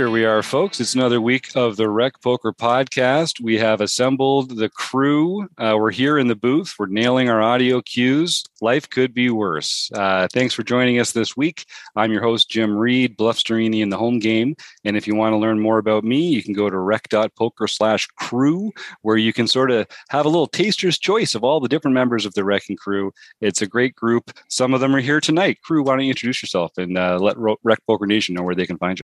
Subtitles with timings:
[0.00, 0.80] Here we are, folks.
[0.80, 3.38] It's another week of the Rec Poker podcast.
[3.38, 5.46] We have assembled the crew.
[5.58, 6.74] Uh, we're here in the booth.
[6.78, 8.42] We're nailing our audio cues.
[8.62, 9.90] Life could be worse.
[9.94, 11.66] Uh, thanks for joining us this week.
[11.96, 14.56] I'm your host, Jim Reed, Bluffsterini in the home game.
[14.86, 18.06] And if you want to learn more about me, you can go to rec.poker slash
[18.06, 18.72] crew,
[19.02, 22.24] where you can sort of have a little taster's choice of all the different members
[22.24, 23.12] of the Wrecking Crew.
[23.42, 24.30] It's a great group.
[24.48, 25.60] Some of them are here tonight.
[25.62, 28.66] Crew, why don't you introduce yourself and uh, let Rec Poker Nation know where they
[28.66, 29.02] can find you?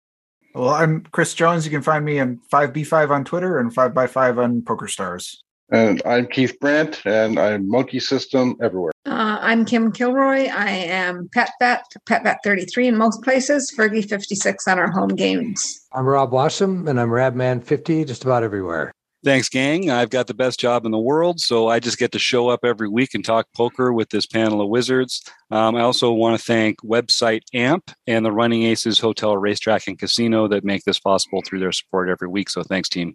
[0.54, 1.64] Well, I'm Chris Jones.
[1.64, 5.36] You can find me on 5B5 on Twitter and 5x5 on PokerStars.
[5.72, 8.90] And I'm Keith Brandt, and I'm Monkey System everywhere.
[9.06, 10.48] Uh, I'm Kim Kilroy.
[10.48, 15.86] I am PetBet, PetBet33 in most places, Fergie56 on our home games.
[15.92, 18.90] I'm Rob Washam, and I'm Radman50 just about everywhere.
[19.22, 19.90] Thanks, gang.
[19.90, 22.60] I've got the best job in the world, so I just get to show up
[22.64, 25.22] every week and talk poker with this panel of wizards.
[25.50, 29.98] Um, I also want to thank website AMP and the Running Aces Hotel, Racetrack, and
[29.98, 32.48] Casino that make this possible through their support every week.
[32.48, 33.14] So thanks, team.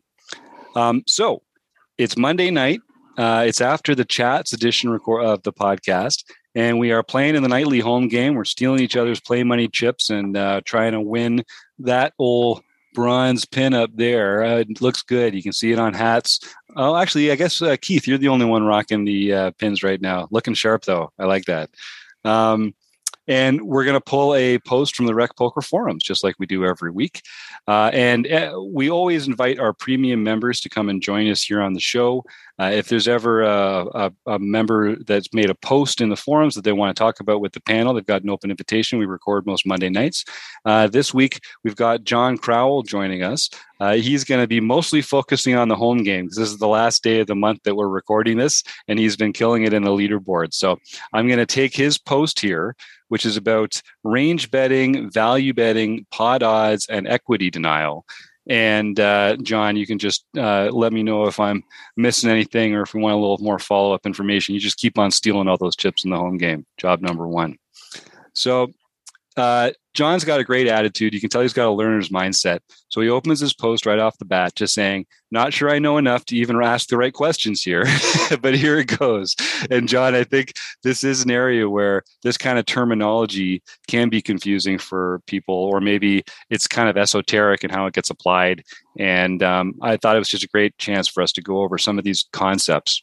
[0.76, 1.42] Um, so
[1.98, 2.82] it's Monday night.
[3.18, 7.42] Uh, it's after the chats edition record of the podcast, and we are playing in
[7.42, 8.36] the nightly home game.
[8.36, 11.44] We're stealing each other's play money chips and uh, trying to win
[11.80, 12.62] that old
[12.96, 14.44] bronze pin up there.
[14.44, 15.36] Uh, it looks good.
[15.36, 16.40] You can see it on hats.
[16.76, 20.02] Oh, actually, I guess uh, Keith, you're the only one rocking the uh, pins right
[20.02, 20.28] now.
[20.32, 21.12] Looking sharp though.
[21.20, 21.70] I like that.
[22.24, 22.74] Um,
[23.28, 26.46] and we're going to pull a post from the Rec Poker forums, just like we
[26.46, 27.22] do every week.
[27.68, 31.62] Uh, and uh, we always invite our premium members to come and join us here
[31.62, 32.24] on the show.
[32.58, 36.56] Uh, if there's ever a, a, a, member that's made a post in the forums
[36.56, 38.98] that they want to talk about with the panel, they've got an open invitation.
[38.98, 40.24] We record most Monday nights.
[40.64, 43.50] Uh, this week, we've got John Crowell joining us.
[43.82, 46.38] Uh, he's going to be mostly focusing on the home games.
[46.38, 49.34] This is the last day of the month that we're recording this, and he's been
[49.34, 50.54] killing it in the leaderboard.
[50.54, 50.80] So
[51.12, 52.76] I'm going to take his post here,
[53.08, 58.06] which is about range betting, value betting, pot odds, and equity denial.
[58.48, 61.64] And uh, John, you can just uh, let me know if I'm
[61.98, 64.54] missing anything or if we want a little more follow up information.
[64.54, 66.66] You just keep on stealing all those chips in the home game.
[66.78, 67.58] Job number one.
[68.34, 68.72] So
[69.38, 71.14] uh, John's got a great attitude.
[71.14, 72.60] You can tell he's got a learner's mindset.
[72.90, 75.98] So he opens his post right off the bat, just saying, Not sure I know
[75.98, 77.86] enough to even ask the right questions here,
[78.42, 79.36] but here it goes.
[79.70, 80.54] And John, I think
[80.84, 85.80] this is an area where this kind of terminology can be confusing for people, or
[85.80, 88.64] maybe it's kind of esoteric in how it gets applied.
[89.00, 91.78] And um, I thought it was just a great chance for us to go over
[91.78, 93.02] some of these concepts.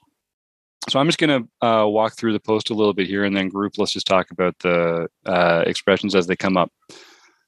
[0.88, 3.37] So I'm just going to uh, walk through the post a little bit here, and
[3.37, 3.78] then group.
[3.78, 6.72] Let's just talk about the uh, expressions as they come up.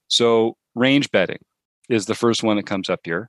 [0.08, 1.40] So range betting
[1.88, 3.28] is the first one that comes up here.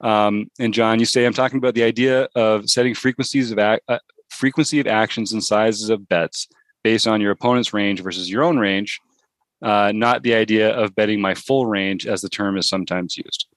[0.00, 3.80] Um, and John, you say I'm talking about the idea of setting frequencies of ac-
[3.88, 3.98] uh,
[4.30, 6.46] frequency of actions and sizes of bets
[6.84, 9.00] based on your opponent's range versus your own range,
[9.62, 13.47] uh, not the idea of betting my full range as the term is sometimes used.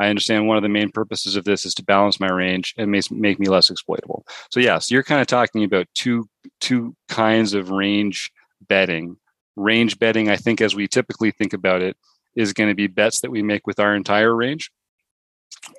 [0.00, 2.90] I understand one of the main purposes of this is to balance my range and
[2.90, 4.26] make, make me less exploitable.
[4.50, 6.28] So yes, you're kind of talking about two
[6.60, 8.32] two kinds of range
[8.66, 9.16] betting.
[9.56, 11.96] Range betting, I think, as we typically think about it,
[12.34, 14.70] is going to be bets that we make with our entire range,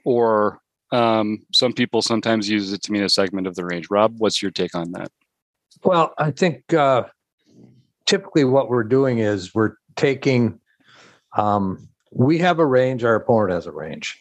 [0.06, 0.60] or
[0.92, 3.88] um, some people sometimes use it to mean a segment of the range.
[3.90, 5.12] Rob, what's your take on that?
[5.84, 7.06] Well, I think uh,
[8.06, 10.60] typically what we're doing is we're taking
[11.36, 14.20] um, we have a range, our opponent has a range.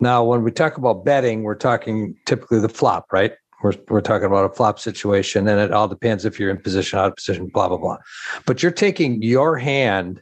[0.00, 3.32] Now, when we talk about betting, we're talking typically the flop, right?
[3.62, 6.98] We're, we're talking about a flop situation, and it all depends if you're in position,
[6.98, 7.98] out of position, blah, blah, blah.
[8.44, 10.20] But you're taking your hand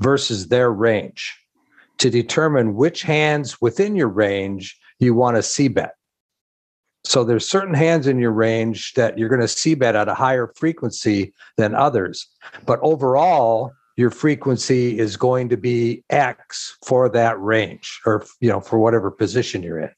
[0.00, 1.34] versus their range
[1.98, 5.94] to determine which hands within your range you want to c bet.
[7.04, 10.14] So there's certain hands in your range that you're going to c bet at a
[10.14, 12.26] higher frequency than others.
[12.66, 18.60] But overall, your frequency is going to be X for that range or, you know,
[18.60, 19.90] for whatever position you're in.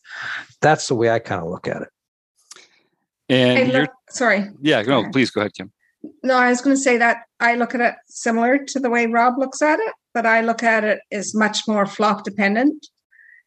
[0.60, 1.88] That's the way I kind of look at it.
[3.30, 4.50] And look, sorry.
[4.60, 5.72] Yeah, no, please go ahead, Kim.
[6.22, 9.06] No, I was going to say that I look at it similar to the way
[9.06, 12.86] Rob looks at it, but I look at it as much more flop dependent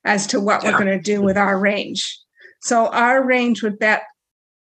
[0.05, 0.71] as to what yeah.
[0.71, 2.19] we're going to do with our range.
[2.61, 4.01] So our range would bet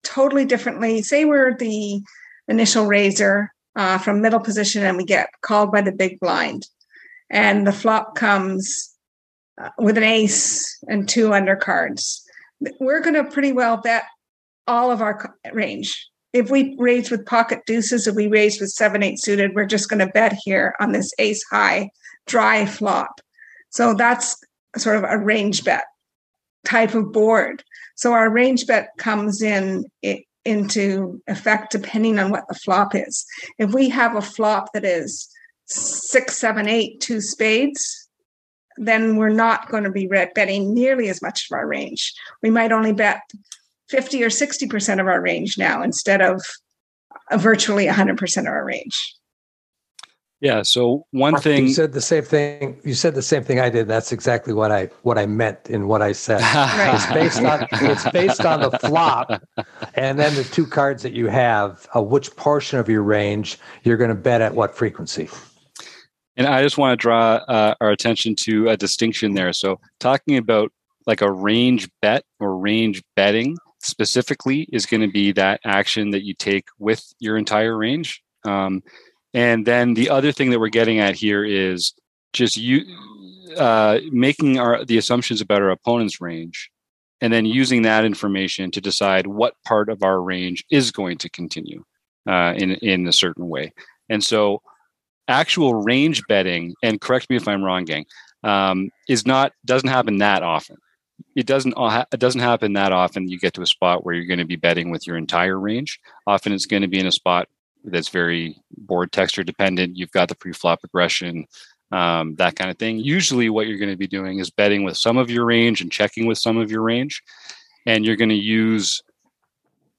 [0.06, 1.02] totally differently.
[1.02, 2.02] Say we're the
[2.48, 6.68] initial raiser uh, from middle position and we get called by the big blind.
[7.30, 8.94] And the flop comes
[9.62, 12.22] uh, with an ace and two undercards.
[12.80, 14.04] We're going to pretty well bet
[14.68, 16.08] all of our range.
[16.34, 19.90] If we raise with pocket deuces, if we raise with seven, eight suited, we're just
[19.90, 21.90] going to bet here on this ace high
[22.28, 23.20] dry flop.
[23.70, 24.38] So that's
[24.78, 25.84] sort of a range bet
[26.66, 27.64] type of board.
[27.96, 29.86] So our range bet comes in
[30.46, 33.26] into effect depending on what the flop is.
[33.58, 35.30] If we have a flop that is
[35.66, 38.10] six, seven, eight, two spades,
[38.78, 42.14] then we're not going to be betting nearly as much of our range.
[42.42, 43.22] We might only bet
[43.90, 46.42] 50 or 60% of our range now instead of
[47.30, 49.16] uh, virtually 100% of our range.
[50.42, 50.64] Yeah.
[50.64, 52.82] So one thing you said the same thing.
[52.84, 53.88] You said the same thing I did.
[53.88, 56.42] That's exactly what I what I meant in what I said.
[56.52, 56.96] Right.
[56.96, 59.30] It's based on it's based on the flop,
[59.94, 61.88] and then the two cards that you have.
[61.96, 65.30] Uh, which portion of your range you're going to bet at what frequency?
[66.38, 69.54] And I just want to draw uh, our attention to a distinction there.
[69.54, 70.72] So talking about
[71.06, 76.24] like a range bet or range betting specifically is going to be that action that
[76.24, 78.24] you take with your entire range.
[78.46, 78.82] Um,
[79.34, 81.94] and then the other thing that we're getting at here is
[82.34, 82.86] just you
[83.58, 86.70] uh, making our the assumptions about our opponent's range,
[87.22, 91.30] and then using that information to decide what part of our range is going to
[91.30, 91.84] continue
[92.28, 93.72] uh, in in a certain way.
[94.10, 94.62] And so,
[95.28, 98.06] actual range betting, and correct me if I'm wrong, gang,
[98.44, 100.78] um, is not doesn't happen that often.
[101.36, 103.30] It doesn't it doesn't happen that often.
[103.30, 106.00] You get to a spot where you're going to be betting with your entire range.
[106.28, 107.48] Often, it's going to be in a spot
[107.84, 109.98] that's very board texture dependent.
[109.98, 111.46] You've got the pre-flop aggression,
[111.92, 112.98] um, that kind of thing.
[112.98, 115.92] Usually, what you're going to be doing is betting with some of your range and
[115.92, 117.22] checking with some of your range,
[117.86, 119.02] and you're going to use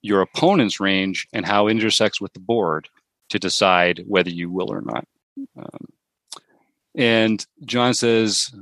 [0.02, 2.88] your opponent's range and how it intersects with the board
[3.28, 5.06] to decide whether you will or not.
[5.56, 5.86] Um,
[6.94, 8.52] and John says,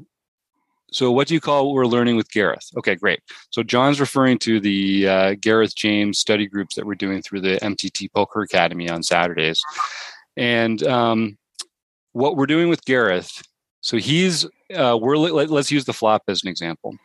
[0.92, 2.68] so, what do you call what we're learning with Gareth?
[2.76, 3.20] Okay, great.
[3.50, 7.58] So, John's referring to the uh, Gareth James study groups that we're doing through the
[7.62, 9.62] MTT Poker Academy on Saturdays.
[10.36, 11.38] And um,
[12.12, 13.42] what we're doing with Gareth,
[13.80, 14.44] so he's,
[14.74, 16.96] uh, we're, let, let's use the flop as an example.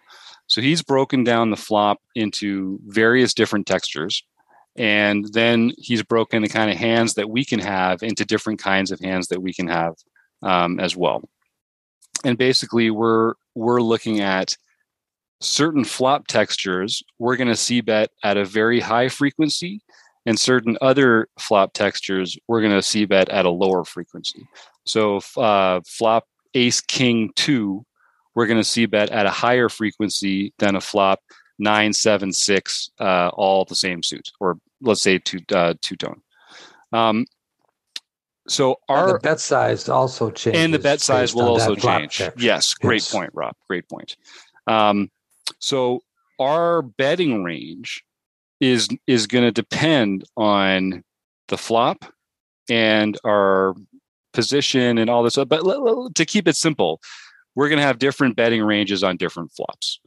[0.48, 4.24] So, he's broken down the flop into various different textures.
[4.78, 8.92] And then he's broken the kind of hands that we can have into different kinds
[8.92, 9.94] of hands that we can have
[10.42, 11.22] um, as well
[12.26, 14.58] and basically we're we're looking at
[15.42, 17.04] certain flop textures.
[17.20, 19.82] We're going to c bet at a very high frequency
[20.26, 24.48] and certain other flop textures we're going to c bet at a lower frequency.
[24.86, 27.86] So uh, flop ace king 2
[28.34, 31.20] we're going to c bet at a higher frequency than a flop
[31.60, 36.22] 976 uh, all the same suit or let's say two uh, two tone.
[36.92, 37.26] Um,
[38.48, 42.22] so our and the bet size also changes, and the bet size will also change.
[42.38, 43.12] Yes, great yes.
[43.12, 43.56] point, Rob.
[43.68, 44.18] Great point.
[44.68, 45.10] Um,
[45.60, 46.02] so
[46.40, 48.04] our betting range
[48.60, 51.04] is is going to depend on
[51.48, 52.06] the flop
[52.70, 53.76] and our
[54.34, 55.36] position and all this.
[55.36, 55.64] But
[56.16, 57.02] to keep it simple,
[57.56, 60.00] we're going to have different betting ranges on different flops,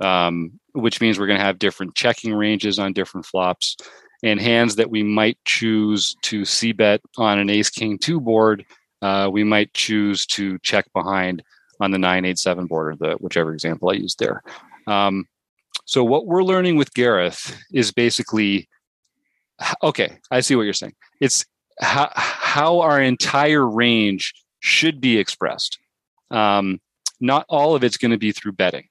[0.00, 3.76] um, which means we're going to have different checking ranges on different flops
[4.22, 8.64] and hands that we might choose to c bet on an ace king 2 board
[9.02, 11.42] uh, we might choose to check behind
[11.80, 14.42] on the 987 board or the whichever example i used there.
[14.86, 15.26] Um,
[15.86, 18.68] so what we're learning with gareth is basically
[19.82, 20.94] okay i see what you're saying.
[21.20, 21.44] It's
[21.80, 25.78] how, how our entire range should be expressed.
[26.30, 26.80] Um,
[27.20, 28.86] not all of it's going to be through betting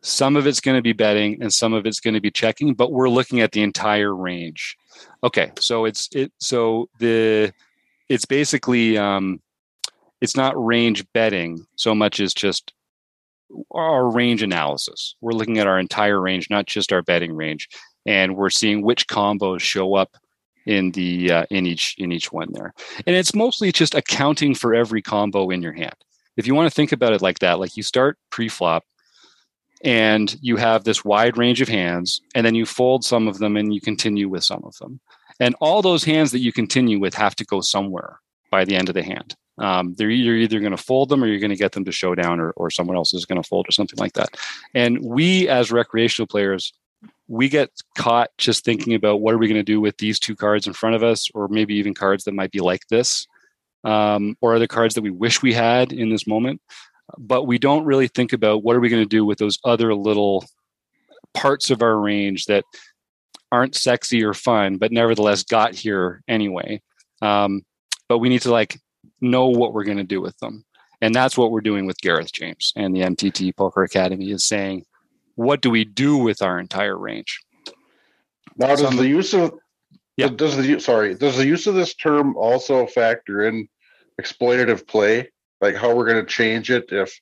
[0.00, 2.74] some of it's going to be betting and some of it's going to be checking,
[2.74, 4.76] but we're looking at the entire range.
[5.24, 7.52] Okay, so it's it so the
[8.08, 9.40] it's basically um,
[10.20, 12.72] it's not range betting so much as just
[13.72, 15.14] our range analysis.
[15.20, 17.68] We're looking at our entire range, not just our betting range,
[18.06, 20.16] and we're seeing which combos show up
[20.66, 22.72] in the uh, in each in each one there.
[23.06, 25.94] And it's mostly just accounting for every combo in your hand.
[26.36, 28.84] If you want to think about it like that, like you start pre-flop
[29.84, 33.56] and you have this wide range of hands and then you fold some of them
[33.56, 35.00] and you continue with some of them.
[35.40, 38.20] And all those hands that you continue with have to go somewhere
[38.50, 39.36] by the end of the hand.
[39.58, 41.92] Um, they're you're either going to fold them or you're going to get them to
[41.92, 44.30] showdown or, or someone else is going to fold or something like that.
[44.74, 46.72] And we as recreational players
[47.28, 50.34] we get caught just thinking about what are we going to do with these two
[50.34, 53.26] cards in front of us or maybe even cards that might be like this
[53.84, 56.60] um, or other cards that we wish we had in this moment
[57.16, 59.94] but we don't really think about what are we going to do with those other
[59.94, 60.44] little
[61.34, 62.64] parts of our range that
[63.50, 66.80] aren't sexy or fun but nevertheless got here anyway.
[67.22, 67.62] Um,
[68.08, 68.78] but we need to like
[69.20, 70.64] know what we're going to do with them.
[71.00, 74.84] And that's what we're doing with gareth james and the mtt poker academy is saying
[75.38, 77.40] what do we do with our entire range?
[78.56, 79.54] Now does the use of
[80.16, 80.26] yeah.
[80.26, 83.68] does the sorry does the use of this term also factor in
[84.20, 87.18] exploitative play like how we're going to change it if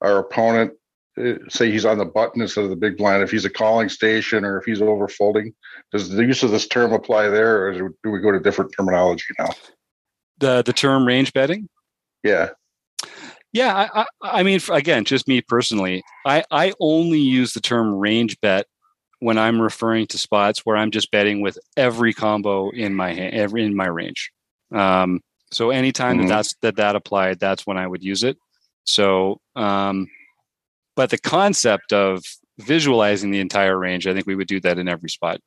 [0.00, 0.72] our opponent
[1.18, 3.88] uh, say he's on the button instead of the big blind if he's a calling
[3.88, 5.52] station or if he's over folding
[5.92, 9.24] does the use of this term apply there or do we go to different terminology
[9.38, 9.50] now?
[10.38, 11.68] The the term range betting?
[12.22, 12.50] Yeah.
[13.52, 14.06] Yeah, I, I,
[14.40, 18.66] I mean, again, just me personally, I, I only use the term range bet
[19.20, 23.34] when I'm referring to spots where I'm just betting with every combo in my hand,
[23.34, 24.30] every in my range.
[24.70, 26.28] Um, so anytime mm-hmm.
[26.28, 28.36] that that's that that applied, that's when I would use it.
[28.84, 30.08] So, um,
[30.96, 32.22] but the concept of
[32.58, 35.40] visualizing the entire range, I think we would do that in every spot.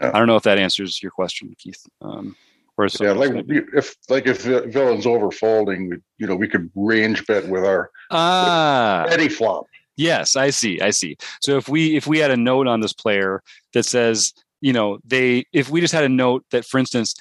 [0.00, 0.10] Yeah.
[0.12, 1.84] I don't know if that answers your question, Keith.
[2.00, 2.36] Um,
[2.78, 7.64] or yeah, like if like if villains overfolding, you know, we could range bet with
[7.64, 9.66] our ah any flop.
[9.96, 10.80] Yes, I see.
[10.80, 11.16] I see.
[11.42, 13.42] So if we if we had a note on this player
[13.74, 17.14] that says, you know, they if we just had a note that, for instance,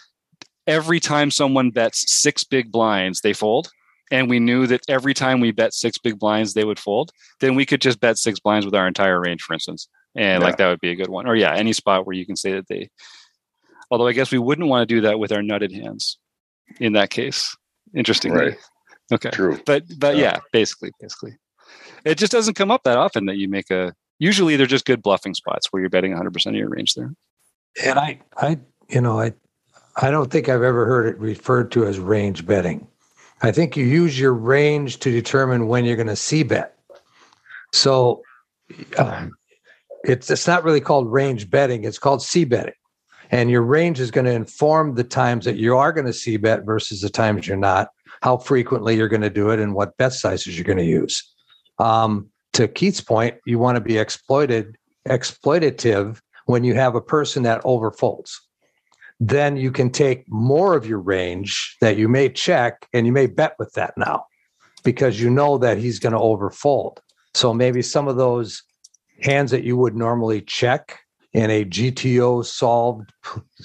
[0.67, 3.69] every time someone bets six big blinds, they fold,
[4.11, 7.55] and we knew that every time we bet six big blinds, they would fold, then
[7.55, 10.47] we could just bet six blinds with our entire range, for instance, and yeah.
[10.47, 11.27] like that would be a good one.
[11.27, 12.89] Or yeah, any spot where you can say that they.
[13.89, 16.17] Although I guess we wouldn't want to do that with our nutted hands.
[16.79, 17.53] In that case,
[17.93, 18.39] interestingly.
[18.39, 18.57] Right.
[19.11, 19.31] Okay.
[19.31, 19.59] True.
[19.65, 20.21] But but yeah.
[20.21, 21.35] yeah, basically, basically
[22.05, 25.01] it just doesn't come up that often that you make a usually they're just good
[25.01, 27.13] bluffing spots where you're betting 100% of your range there
[27.83, 28.57] and i i
[28.89, 29.33] you know i
[29.97, 32.87] i don't think i've ever heard it referred to as range betting.
[33.43, 36.77] I think you use your range to determine when you're going to c bet.
[37.73, 38.21] So
[38.97, 39.27] uh,
[40.03, 42.73] it's it's not really called range betting it's called c betting.
[43.31, 46.37] And your range is going to inform the times that you are going to c
[46.37, 47.89] bet versus the times you're not
[48.21, 51.23] how frequently you're going to do it and what bet sizes you're going to use.
[51.79, 57.43] Um, to Keith's point, you want to be exploited, exploitative when you have a person
[57.43, 58.31] that overfolds.
[59.23, 63.27] Then you can take more of your range that you may check and you may
[63.27, 64.25] bet with that now
[64.83, 66.97] because you know that he's going to overfold.
[67.35, 68.63] So maybe some of those
[69.21, 70.99] hands that you would normally check
[71.33, 73.13] in a GTO solved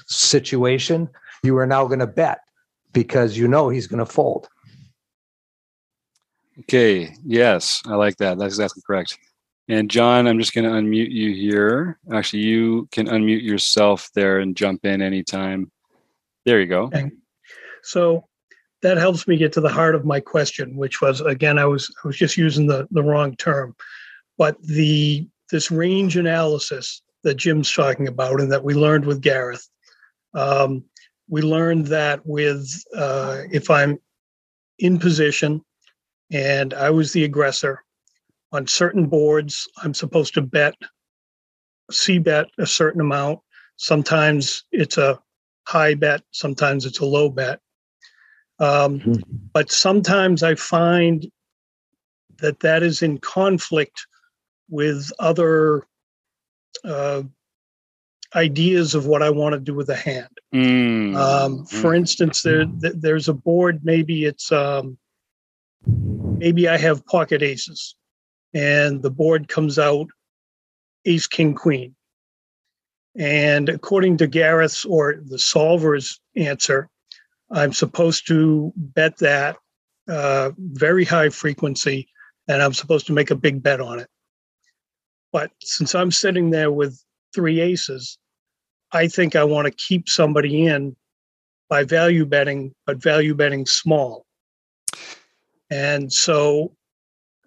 [0.06, 1.08] situation,
[1.42, 2.40] you are now going to bet
[2.92, 4.48] because you know he's going to fold.
[6.60, 7.14] Okay.
[7.25, 8.36] Yes, I like that.
[8.36, 9.18] That's exactly correct.
[9.68, 11.99] And John, I'm just going to unmute you here.
[12.12, 15.70] Actually, you can unmute yourself there and jump in anytime.
[16.44, 16.85] There you go.
[16.85, 17.11] Okay.
[17.82, 18.25] So
[18.82, 21.92] that helps me get to the heart of my question, which was again, I was
[22.04, 23.75] I was just using the the wrong term,
[24.38, 29.68] but the this range analysis that Jim's talking about and that we learned with Gareth.
[30.35, 30.85] Um,
[31.28, 33.99] we learned that with uh, if I'm
[34.78, 35.64] in position
[36.30, 37.82] and I was the aggressor.
[38.52, 40.74] On certain boards, I'm supposed to bet,
[41.90, 43.40] C bet a certain amount.
[43.76, 45.20] Sometimes it's a
[45.66, 47.60] high bet, sometimes it's a low bet.
[48.58, 49.12] Um, mm-hmm.
[49.52, 51.30] But sometimes I find
[52.38, 54.06] that that is in conflict
[54.68, 55.86] with other
[56.84, 57.22] uh,
[58.34, 60.28] ideas of what I want to do with a hand.
[60.54, 61.16] Mm.
[61.16, 61.96] Um, for mm.
[61.96, 64.98] instance, there, there's a board, maybe it's um,
[65.86, 67.94] maybe I have pocket aces
[68.56, 70.08] and the board comes out
[71.04, 71.94] ace, king, queen.
[73.14, 76.88] And according to Gareth's or the solver's answer,
[77.50, 79.56] I'm supposed to bet that
[80.08, 82.08] uh, very high frequency
[82.48, 84.08] and I'm supposed to make a big bet on it.
[85.32, 86.98] But since I'm sitting there with
[87.34, 88.18] three aces,
[88.92, 90.96] I think I want to keep somebody in
[91.68, 94.25] by value betting, but value betting small.
[95.70, 96.75] And so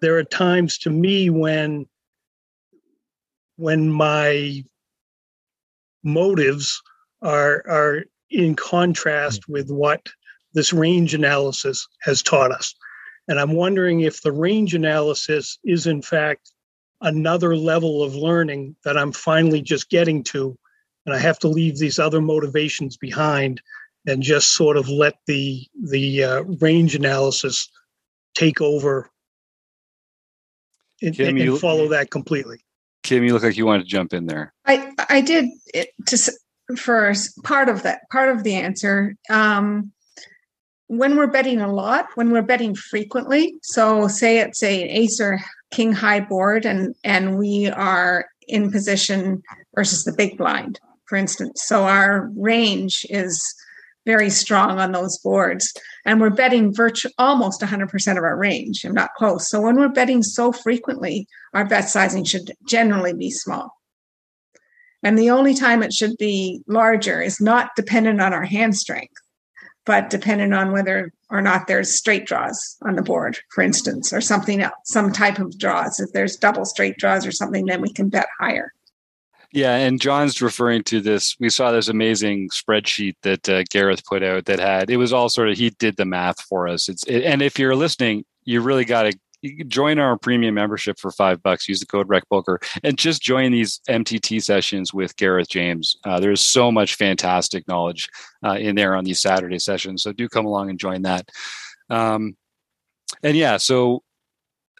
[0.00, 1.86] there are times to me when
[3.56, 4.64] when my
[6.02, 6.80] motives
[7.22, 10.08] are are in contrast with what
[10.54, 12.74] this range analysis has taught us.
[13.28, 16.52] And I'm wondering if the range analysis is in fact
[17.02, 20.56] another level of learning that I'm finally just getting to
[21.06, 23.60] and I have to leave these other motivations behind
[24.06, 27.70] and just sort of let the the uh, range analysis
[28.34, 29.10] take over
[31.02, 32.64] and, Kim, and you, follow that completely.
[33.02, 34.52] Kim, you look like you wanted to jump in there.
[34.66, 36.32] I I did it to
[36.76, 37.12] for
[37.44, 39.16] part of that part of the answer.
[39.28, 39.92] Um,
[40.88, 45.40] when we're betting a lot, when we're betting frequently, so say it's a ace or
[45.70, 49.42] king high board, and and we are in position
[49.74, 51.62] versus the big blind, for instance.
[51.64, 53.40] So our range is
[54.06, 55.72] very strong on those boards.
[56.04, 58.84] And we're betting virtually almost 100% of our range.
[58.84, 59.48] I'm not close.
[59.48, 63.76] So when we're betting so frequently, our bet sizing should generally be small.
[65.02, 69.14] And the only time it should be larger is not dependent on our hand strength,
[69.86, 74.20] but dependent on whether or not there's straight draws on the board, for instance, or
[74.20, 76.00] something else, some type of draws.
[76.00, 78.74] If there's double straight draws or something, then we can bet higher.
[79.52, 81.36] Yeah, and John's referring to this.
[81.40, 85.28] We saw this amazing spreadsheet that uh, Gareth put out that had it was all
[85.28, 86.88] sort of he did the math for us.
[86.88, 89.18] It's it, and if you're listening, you really got to
[89.66, 91.68] join our premium membership for five bucks.
[91.68, 95.96] Use the code RecPoker and just join these MTT sessions with Gareth James.
[96.04, 98.08] Uh, there's so much fantastic knowledge
[98.44, 100.02] uh, in there on these Saturday sessions.
[100.02, 101.28] So do come along and join that.
[101.88, 102.36] Um,
[103.22, 104.02] and yeah, so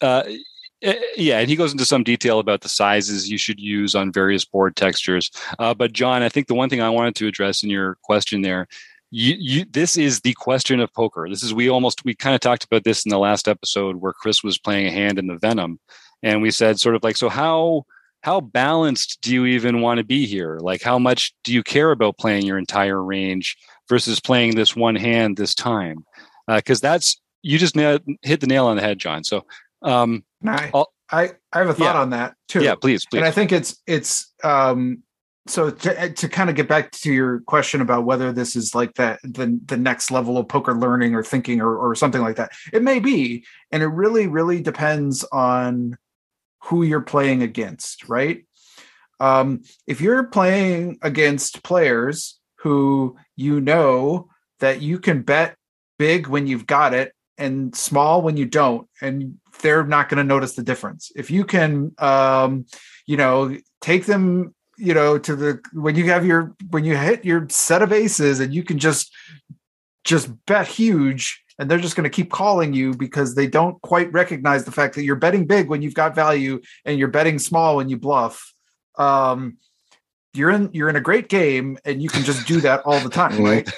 [0.02, 0.24] uh,
[0.80, 4.44] yeah, and he goes into some detail about the sizes you should use on various
[4.44, 5.30] board textures.
[5.58, 8.42] Uh, but John, I think the one thing I wanted to address in your question
[8.42, 8.66] there
[9.10, 11.26] you, you this is the question of poker.
[11.28, 14.12] This is we almost we kind of talked about this in the last episode where
[14.12, 15.80] chris was playing a hand in the venom
[16.22, 17.84] and we said sort of like so how
[18.22, 20.58] how balanced do you even want to be here?
[20.60, 23.56] Like how much do you care about playing your entire range
[23.88, 26.04] versus playing this one hand this time?
[26.46, 29.24] Because uh, that's you just na- hit the nail on the head john.
[29.24, 29.44] So
[29.82, 30.70] um I,
[31.10, 32.00] I i have a thought yeah.
[32.00, 32.62] on that too.
[32.62, 35.02] Yeah please please and i think it's it's um
[35.46, 38.94] so to, to kind of get back to your question about whether this is like
[38.94, 42.52] that the the next level of poker learning or thinking or, or something like that
[42.72, 45.96] it may be and it really really depends on
[46.64, 48.44] who you're playing against right?
[49.18, 54.28] Um, if you're playing against players who you know
[54.60, 55.56] that you can bet
[55.98, 60.24] big when you've got it and small when you don't and they're not going to
[60.24, 61.10] notice the difference.
[61.16, 62.66] If you can um,
[63.06, 67.24] you know take them you know to the when you have your when you hit
[67.24, 69.12] your set of aces and you can just
[70.04, 74.10] just bet huge and they're just going to keep calling you because they don't quite
[74.12, 77.76] recognize the fact that you're betting big when you've got value and you're betting small
[77.76, 78.54] when you bluff
[78.96, 79.58] um,
[80.32, 83.10] you're in you're in a great game and you can just do that all the
[83.10, 83.68] time right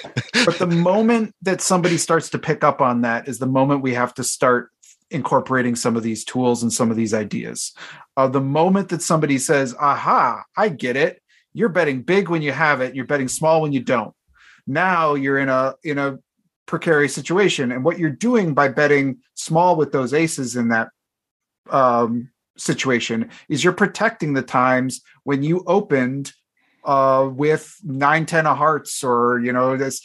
[0.45, 3.93] but the moment that somebody starts to pick up on that is the moment we
[3.93, 4.69] have to start
[5.13, 7.73] incorporating some of these tools and some of these ideas.
[8.17, 11.21] Uh, the moment that somebody says, aha, I get it.
[11.53, 12.95] You're betting big when you have it.
[12.95, 14.13] You're betting small when you don't.
[14.65, 16.17] Now you're in a in a
[16.65, 17.71] precarious situation.
[17.71, 20.89] And what you're doing by betting small with those aces in that
[21.69, 26.33] um, situation is you're protecting the times when you opened
[26.85, 30.01] uh, with nine, 10 of hearts or, you know, this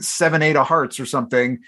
[0.00, 1.60] seven, eight of hearts or something.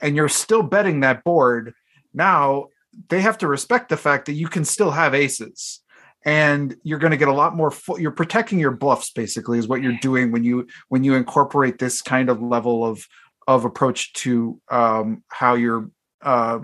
[0.00, 1.74] And you're still betting that board
[2.12, 2.66] now
[3.08, 5.80] they have to respect the fact that you can still have aces
[6.24, 9.82] and you're going to get a lot more you're protecting your bluffs basically is what
[9.82, 13.06] you're doing when you when you incorporate this kind of level of
[13.46, 15.90] of approach to um, how you're
[16.22, 16.58] uh,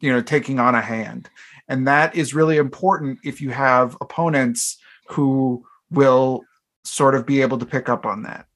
[0.00, 1.28] you know taking on a hand
[1.66, 6.42] and that is really important if you have opponents who will
[6.90, 8.46] sort of be able to pick up on that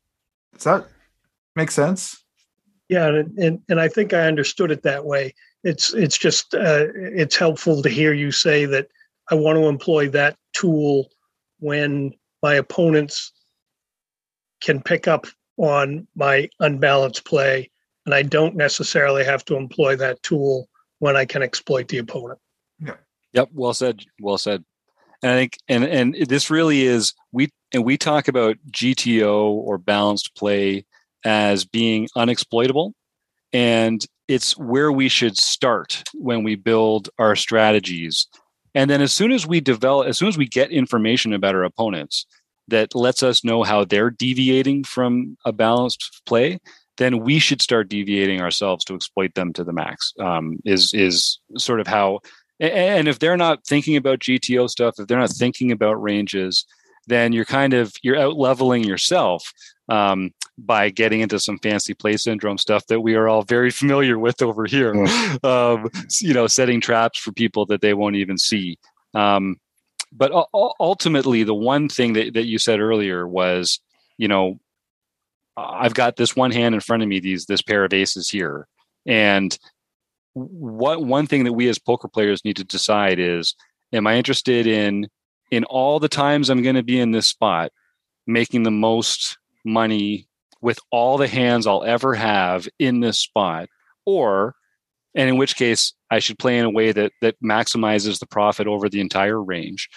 [0.54, 0.86] does that
[1.56, 2.24] make sense
[2.88, 6.86] yeah and, and, and i think i understood it that way it's it's just uh,
[6.94, 8.88] it's helpful to hear you say that
[9.30, 11.08] I want to employ that tool
[11.60, 13.32] when my opponents
[14.62, 17.70] can pick up on my unbalanced play,
[18.06, 20.68] and I don't necessarily have to employ that tool
[20.98, 22.40] when I can exploit the opponent.
[22.80, 22.96] Yeah.
[23.32, 23.50] Yep.
[23.52, 24.00] Well said.
[24.20, 24.64] Well said.
[25.22, 29.78] And I think, and and this really is we and we talk about GTO or
[29.78, 30.84] balanced play
[31.24, 32.92] as being unexploitable,
[33.52, 38.26] and it's where we should start when we build our strategies.
[38.74, 41.64] And then as soon as we develop, as soon as we get information about our
[41.64, 42.26] opponents
[42.68, 46.58] that lets us know how they're deviating from a balanced play,
[46.96, 50.12] then we should start deviating ourselves to exploit them to the max.
[50.18, 52.20] Um, is is sort of how.
[52.60, 56.64] And if they're not thinking about GTO stuff, if they're not thinking about ranges,
[57.06, 59.52] then you're kind of you're out leveling yourself
[59.88, 64.18] um, by getting into some fancy play syndrome stuff that we are all very familiar
[64.18, 64.94] with over here.
[65.42, 65.88] Um,
[66.20, 68.78] you know, setting traps for people that they won't even see.
[69.14, 69.56] Um,
[70.12, 73.80] but ultimately, the one thing that, that you said earlier was,
[74.18, 74.60] you know,
[75.56, 78.66] I've got this one hand in front of me, these this pair of aces here,
[79.06, 79.58] and
[80.34, 83.54] what one thing that we as poker players need to decide is,
[83.92, 85.08] am I interested in
[85.52, 87.70] in all the times I'm going to be in this spot,
[88.26, 90.26] making the most money
[90.62, 93.68] with all the hands I'll ever have in this spot,
[94.06, 94.54] or,
[95.14, 98.66] and in which case I should play in a way that that maximizes the profit
[98.66, 99.90] over the entire range,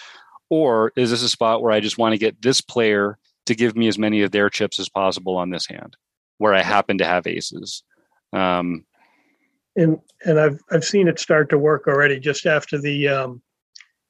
[0.49, 3.77] or is this a spot where I just want to get this player to give
[3.77, 5.95] me as many of their chips as possible on this hand,
[6.37, 7.81] where I happen to have aces.
[8.33, 8.85] Um,
[9.77, 13.41] and and I've I've seen it start to work already just after the um,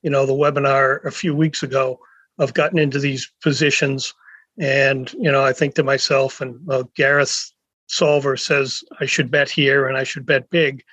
[0.05, 1.99] you know the webinar a few weeks ago.
[2.37, 4.13] I've gotten into these positions
[4.59, 7.51] and, you know, I think to myself, and well, Gareth
[7.87, 10.83] Solver says I should bet here and I should bet big.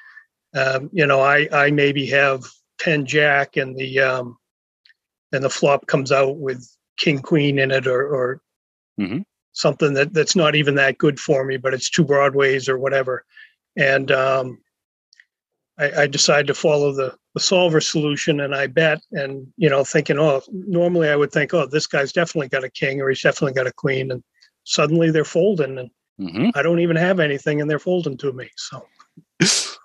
[0.54, 2.44] Um, you know, I, I maybe have
[2.78, 4.38] 10 jack and the, um,
[5.30, 8.40] and the flop comes out with king queen in it or, or
[8.98, 9.20] mm-hmm.
[9.52, 13.26] something that, that's not even that good for me, but it's two broadways or whatever.
[13.76, 14.58] And, um,
[15.78, 19.84] I, I decide to follow the, the solver solution and I bet and you know
[19.84, 23.22] thinking oh normally I would think oh this guy's definitely got a king or he's
[23.22, 24.22] definitely got a queen and
[24.64, 25.90] suddenly they're folding and
[26.20, 26.50] mm-hmm.
[26.54, 28.86] I don't even have anything and they're folding to me so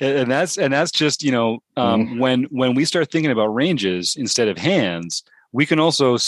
[0.00, 2.18] and that's and that's just you know um, mm-hmm.
[2.18, 6.18] when when we start thinking about ranges instead of hands we can also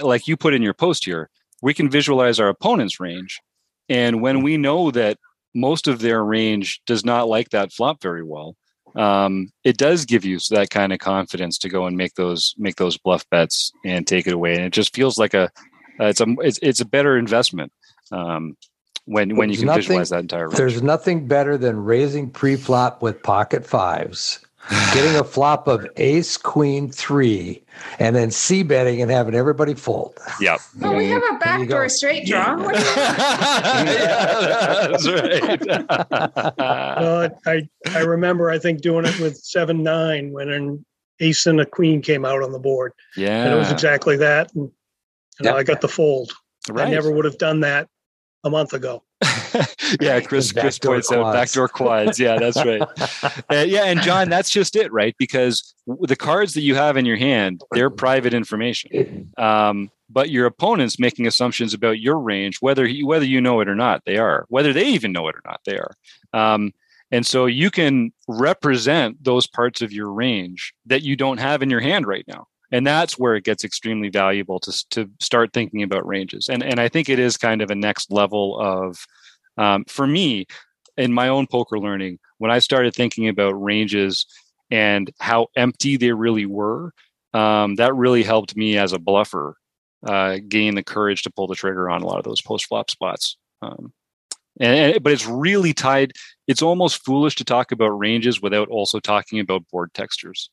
[0.00, 1.28] like you put in your post here
[1.60, 3.40] we can visualize our opponent's range
[3.88, 5.18] and when we know that
[5.54, 8.56] most of their range does not like that flop very well.
[8.96, 12.76] Um, it does give you that kind of confidence to go and make those make
[12.76, 15.50] those bluff bets and take it away, and it just feels like a
[16.00, 17.72] uh, it's a it's, it's a better investment
[18.12, 18.56] um,
[19.04, 20.48] when when you can nothing, visualize that entire.
[20.48, 20.56] Range.
[20.56, 24.40] There's nothing better than raising pre-flop with pocket fives
[24.92, 27.62] getting a flop of ace queen three
[27.98, 30.18] and then c betting and having everybody fold.
[30.40, 30.60] Yep.
[30.80, 32.56] Well we have a backdoor straight draw.
[32.70, 32.74] Yeah,
[34.88, 35.60] that's right.
[36.98, 40.84] Well i i remember i think doing it with seven nine when an
[41.20, 42.92] ace and a queen came out on the board.
[43.16, 44.54] Yeah and it was exactly that.
[44.54, 44.70] And,
[45.38, 45.54] and yep.
[45.54, 46.32] i got the fold.
[46.68, 46.88] Right.
[46.88, 47.88] i never would have done that
[48.44, 49.02] a month ago
[50.00, 51.12] yeah, Chris Chris points quads.
[51.12, 52.18] out backdoor quads.
[52.18, 52.82] Yeah, that's right.
[53.50, 55.14] uh, yeah, and John, that's just it, right?
[55.18, 59.32] Because the cards that you have in your hand, they're private information.
[59.36, 63.68] Um, but your opponent's making assumptions about your range, whether he, whether you know it
[63.68, 64.02] or not.
[64.06, 65.60] They are whether they even know it or not.
[65.64, 65.94] They are.
[66.32, 66.72] Um,
[67.10, 71.70] and so you can represent those parts of your range that you don't have in
[71.70, 75.82] your hand right now and that's where it gets extremely valuable to, to start thinking
[75.82, 76.48] about ranges.
[76.48, 79.04] And and i think it is kind of a next level of
[79.56, 80.46] um, for me
[80.96, 84.26] in my own poker learning when i started thinking about ranges
[84.70, 86.92] and how empty they really were
[87.34, 89.54] um, that really helped me as a bluffer
[90.06, 92.90] uh, gain the courage to pull the trigger on a lot of those post flop
[92.90, 93.92] spots um,
[94.60, 96.12] and, and, but it's really tied
[96.46, 100.50] it's almost foolish to talk about ranges without also talking about board textures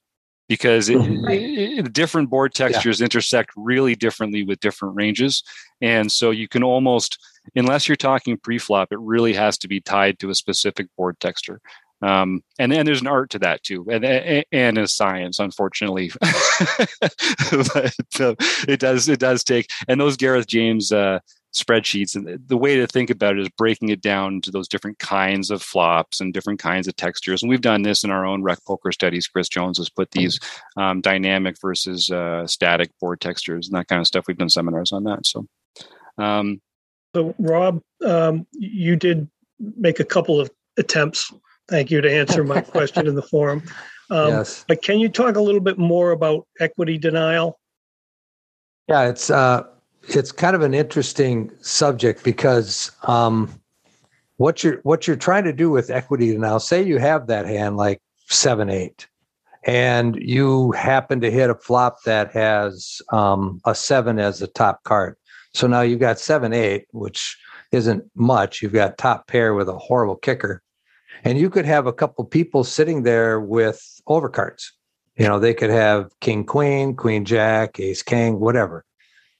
[0.48, 1.28] because it, mm-hmm.
[1.30, 3.06] it, different board textures yeah.
[3.06, 5.44] intersect really differently with different ranges
[5.82, 7.20] and so you can almost
[7.56, 11.60] unless you're talking pre-flop it really has to be tied to a specific board texture
[12.02, 14.06] um, and then there's an art to that too and
[14.52, 18.36] and a science unfortunately but uh,
[18.68, 21.20] it does it does take and those gareth james uh,
[21.56, 25.00] spreadsheets and the way to think about it is breaking it down to those different
[25.00, 27.42] kinds of flops and different kinds of textures.
[27.42, 29.28] And we've done this in our own rec poker studies.
[29.28, 30.40] Chris jones has put these
[30.76, 34.26] um, dynamic versus uh, static board textures and that kind of stuff.
[34.28, 35.48] We've done seminars on that so
[36.18, 36.62] um,
[37.16, 41.34] so rob um, you did make a couple of attempts
[41.70, 43.64] thank you to answer my question in the forum.
[44.12, 44.66] Um, yes.
[44.68, 47.60] but can you talk a little bit more about equity denial?
[48.88, 49.64] Yeah it's uh
[50.08, 53.50] it's kind of an interesting subject because um,
[54.38, 57.78] what you're what you're trying to do with equity now, say you have that hand
[57.78, 59.08] like seven eight,
[59.64, 64.84] and you happen to hit a flop that has um, a seven as the top
[64.84, 65.16] card.
[65.54, 67.38] So now you've got seven eight, which
[67.72, 68.62] isn't much.
[68.62, 70.62] You've got top pair with a horrible kicker,
[71.24, 74.66] and you could have a couple people sitting there with overcards.
[75.18, 78.84] You know, they could have king queen, queen jack, ace king, whatever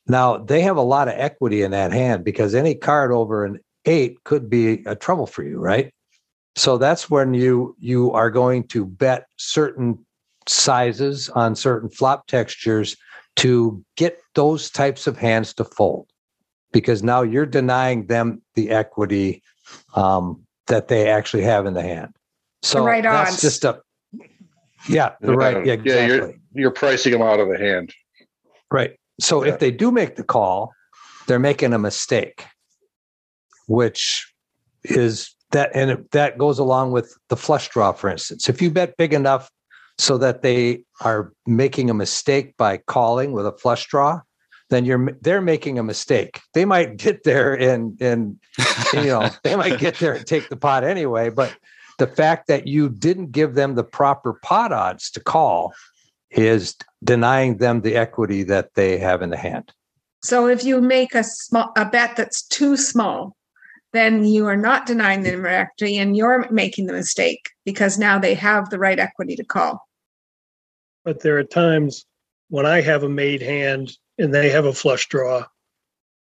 [0.08, 3.60] now they have a lot of equity in that hand because any card over an
[3.86, 5.94] eight could be a trouble for you, right?
[6.56, 10.06] So that's when you you are going to bet certain
[10.48, 12.96] sizes on certain flop textures
[13.38, 16.08] to get those types of hands to fold
[16.72, 19.42] because now you're denying them the equity
[19.96, 22.16] um, that they actually have in the hand.
[22.64, 23.42] So the right that's odds.
[23.42, 23.82] just a
[24.88, 25.92] yeah, the yeah, right yeah, exactly.
[25.94, 27.94] Yeah, you're, you're pricing them out of the hand.
[28.72, 28.98] Right.
[29.20, 29.54] So yeah.
[29.54, 30.74] if they do make the call,
[31.28, 32.46] they're making a mistake,
[33.68, 34.32] which
[34.84, 38.50] is that, and that goes along with the flush draw, for instance.
[38.50, 39.50] If you bet big enough
[39.98, 44.22] so that they are making a mistake by calling with a flush draw,
[44.70, 46.42] then you're they're making a mistake.
[46.54, 48.38] They might get there and and
[48.94, 51.56] you know they might get there and take the pot anyway, but
[51.98, 55.74] the fact that you didn't give them the proper pot odds to call
[56.32, 59.72] is denying them the equity that they have in the hand.
[60.24, 63.36] So if you make a small a bet that's too small,
[63.94, 68.34] then you are not denying them equity and you're making the mistake because now they
[68.34, 69.88] have the right equity to call.
[71.04, 72.06] But there are times
[72.50, 75.46] when I have a made hand and they have a flush draw.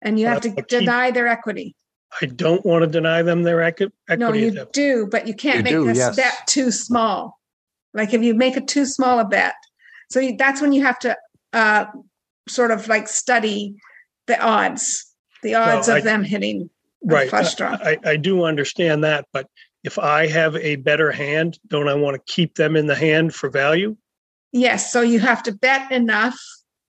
[0.02, 1.74] And you have to deny their equity.
[2.20, 4.20] I don't want to deny them their equi- equity.
[4.20, 6.16] No, you do, but you can't you make do, yes.
[6.16, 7.38] bet too small.
[7.92, 9.54] Like if you make it too small a bet,
[10.14, 11.16] so that's when you have to
[11.52, 11.86] uh,
[12.48, 13.74] sort of like study
[14.28, 16.70] the odds, the odds well, of I, them hitting
[17.02, 17.28] right.
[17.28, 17.76] flush draw.
[17.82, 19.48] I, I do understand that, but
[19.82, 23.34] if I have a better hand, don't I want to keep them in the hand
[23.34, 23.96] for value?
[24.52, 24.92] Yes.
[24.92, 26.38] So you have to bet enough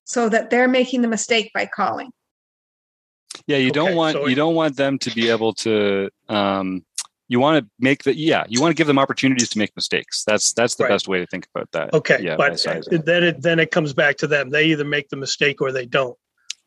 [0.04, 2.12] so that they're making the mistake by calling.
[3.48, 6.86] Yeah, you don't want so you don't want them to be able to um,
[7.28, 10.24] you want to make the yeah you want to give them opportunities to make mistakes.
[10.26, 10.90] That's that's the right.
[10.90, 11.94] best way to think about that.
[11.94, 12.62] Okay yeah, but
[13.06, 14.50] then it then it comes back to them.
[14.50, 16.18] They either make the mistake or they don't.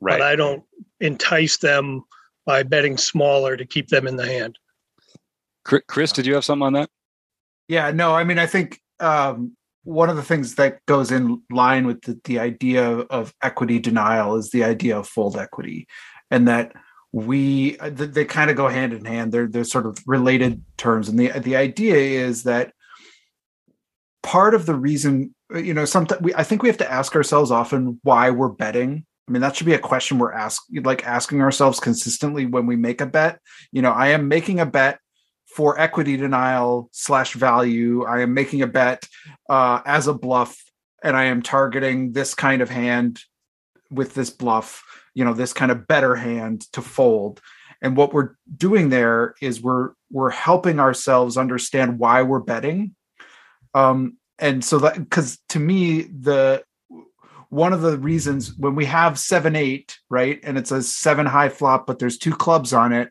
[0.00, 0.18] Right.
[0.18, 0.62] But i don't
[1.00, 2.04] entice them
[2.46, 4.58] by betting smaller to keep them in the hand.
[5.64, 6.90] Chris did you have something on that?
[7.68, 9.56] Yeah no i mean i think um,
[9.88, 14.36] one of the things that goes in line with the, the idea of equity denial
[14.36, 15.86] is the idea of fold equity.
[16.30, 16.72] And that
[17.12, 19.32] we they, they kind of go hand in hand.
[19.32, 21.08] They're they're sort of related terms.
[21.08, 22.72] And the the idea is that
[24.22, 27.50] part of the reason you know sometimes we i think we have to ask ourselves
[27.50, 29.04] often why we're betting.
[29.26, 32.76] I mean that should be a question we're ask like asking ourselves consistently when we
[32.76, 33.40] make a bet.
[33.72, 34.98] You know i am making a bet
[35.46, 38.04] for equity denial slash value.
[38.04, 39.08] I am making a bet
[39.48, 40.62] uh, as a bluff
[41.02, 43.20] and i am targeting this kind of hand
[43.90, 44.82] with this bluff
[45.14, 47.40] you know this kind of better hand to fold.
[47.80, 52.94] And what we're doing there is we're we're helping ourselves understand why we're betting.
[53.74, 56.62] Um and so that because to me the
[57.50, 61.48] one of the reasons when we have seven eight right and it's a seven high
[61.48, 63.10] flop but there's two clubs on it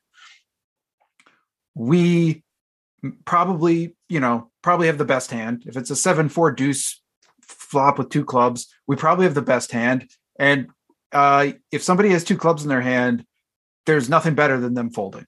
[1.75, 2.43] we
[3.25, 5.63] probably you know probably have the best hand.
[5.65, 7.01] If it's a seven four deuce
[7.41, 10.10] flop with two clubs we probably have the best hand.
[10.39, 10.69] And
[11.12, 13.26] uh, if somebody has two clubs in their hand,
[13.86, 15.26] there's nothing better than them folding.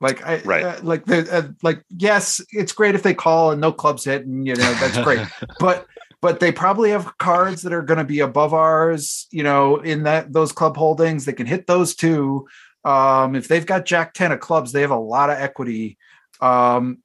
[0.00, 0.64] Like I right.
[0.64, 4.24] Uh, like the uh, like yes, it's great if they call and no clubs hit
[4.24, 5.26] and you know that's great.
[5.60, 5.86] but
[6.22, 10.04] but they probably have cards that are going to be above ours, you know, in
[10.04, 11.26] that those club holdings.
[11.26, 12.48] They can hit those too.
[12.82, 15.98] Um, if they've got Jack ten of clubs, they have a lot of equity.
[16.40, 17.02] Um,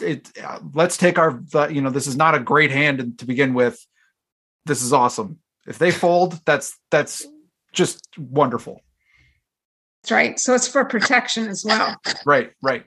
[0.00, 3.54] it, uh, let's take our, you know, this is not a great hand to begin
[3.54, 3.84] with.
[4.64, 5.40] This is awesome.
[5.66, 7.26] If they fold, that's that's
[7.72, 8.80] just wonderful.
[10.02, 10.38] That's right.
[10.38, 11.96] So it's for protection as well.
[12.26, 12.84] Right, right.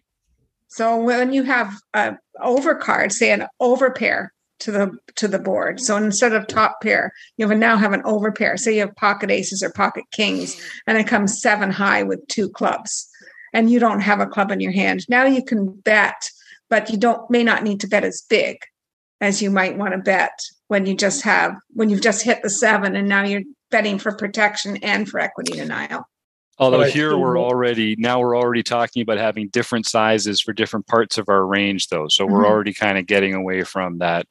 [0.67, 5.79] So when you have a overcard, say an overpair to the to the board.
[5.79, 8.59] So instead of top pair, you have now have an overpair.
[8.59, 12.49] Say you have pocket aces or pocket kings, and it comes seven high with two
[12.49, 13.07] clubs,
[13.53, 15.05] and you don't have a club in your hand.
[15.07, 16.29] Now you can bet,
[16.69, 18.57] but you don't may not need to bet as big
[19.21, 22.49] as you might want to bet when you just have when you've just hit the
[22.49, 26.07] seven and now you're betting for protection and for equity denial.
[26.57, 31.17] Although here we're already now we're already talking about having different sizes for different parts
[31.17, 32.07] of our range, though.
[32.07, 32.51] So we're mm-hmm.
[32.51, 34.25] already kind of getting away from that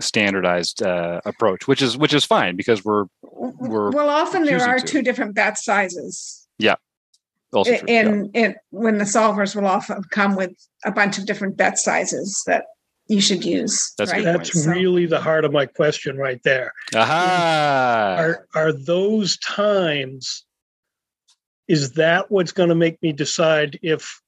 [0.00, 4.08] standardized uh, approach, which is which is fine because we're we're well.
[4.08, 4.86] Often there are to.
[4.86, 6.48] two different bet sizes.
[6.58, 6.76] Yeah.
[7.52, 8.40] Also true, in, yeah.
[8.40, 10.50] in when the solvers will often come with
[10.84, 12.64] a bunch of different bet sizes that
[13.08, 13.92] you should use.
[13.98, 14.24] That's right?
[14.24, 16.72] That's really the heart of my question right there.
[16.94, 18.16] Aha.
[18.18, 20.44] Are are those times
[21.68, 24.20] is that what's going to make me decide if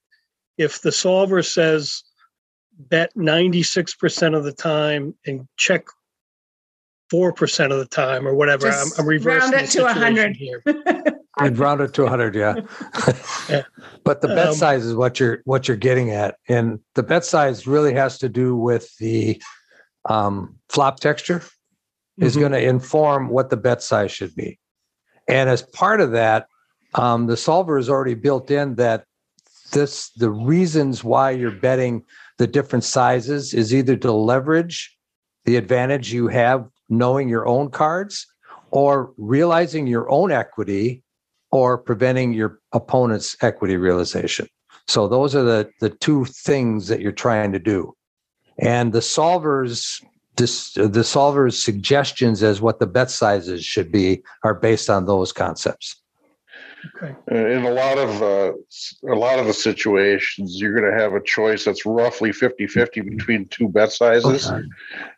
[0.57, 2.03] if the solver says
[2.79, 5.85] bet 96% of the time and check
[7.11, 10.61] 4% of the time or whatever I'm, I'm reversing round it to 100 here
[11.39, 12.55] I'd round it to 100, yeah.
[13.49, 13.63] yeah.
[14.03, 17.25] But the bet um, size is what you're what you're getting at, and the bet
[17.25, 19.41] size really has to do with the
[20.09, 21.43] um, flop texture.
[22.17, 22.39] Is mm-hmm.
[22.39, 24.59] going to inform what the bet size should be,
[25.27, 26.47] and as part of that,
[26.95, 29.05] um, the solver is already built in that
[29.71, 32.03] this the reasons why you're betting
[32.37, 34.95] the different sizes is either to leverage
[35.45, 38.25] the advantage you have knowing your own cards
[38.71, 41.03] or realizing your own equity
[41.51, 44.47] or preventing your opponent's equity realization.
[44.87, 47.93] So those are the, the two things that you're trying to do.
[48.59, 50.01] And the solvers
[50.37, 55.33] this, the solver's suggestions as what the bet sizes should be are based on those
[55.33, 55.99] concepts.
[56.95, 57.15] Okay.
[57.31, 58.53] In a lot of uh,
[59.11, 63.47] a lot of the situations, you're going to have a choice that's roughly 50-50 between
[63.47, 64.63] two bet sizes, okay.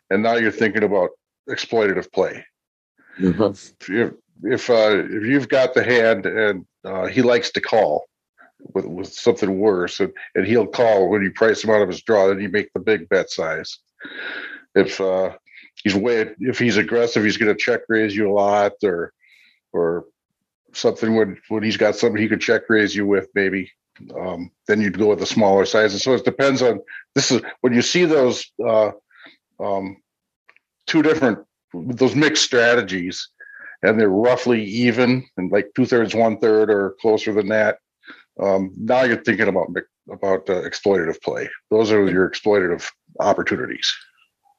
[0.08, 1.10] and now you're thinking about
[1.48, 2.44] exploitative play.
[3.20, 3.52] Mm-hmm
[3.88, 4.14] if
[4.70, 8.04] uh, if you've got the hand and uh, he likes to call
[8.74, 12.02] with with something worse, and, and he'll call when you price him out of his
[12.02, 13.78] draw, then you make the big bet size.
[14.74, 15.30] If uh,
[15.82, 19.12] he's way if he's aggressive, he's going to check raise you a lot, or
[19.72, 20.06] or
[20.72, 23.70] something when when he's got something he could check raise you with, maybe.
[24.18, 26.02] Um, then you'd go with the smaller sizes.
[26.02, 26.80] So it depends on
[27.14, 28.92] this is when you see those uh,
[29.62, 29.98] um,
[30.86, 31.40] two different
[31.74, 33.28] those mixed strategies
[33.82, 37.78] and they're roughly even and like two thirds, one third, or closer than that.
[38.40, 39.68] Um, now you're thinking about
[40.10, 41.48] about uh, exploitative play.
[41.70, 42.88] Those are your exploitative
[43.20, 43.92] opportunities.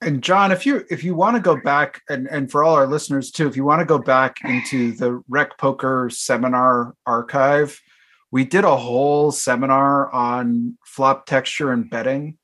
[0.01, 2.87] And John, if you if you want to go back and and for all our
[2.87, 7.79] listeners too, if you want to go back into the Rec Poker seminar archive,
[8.31, 12.37] we did a whole seminar on flop texture and betting,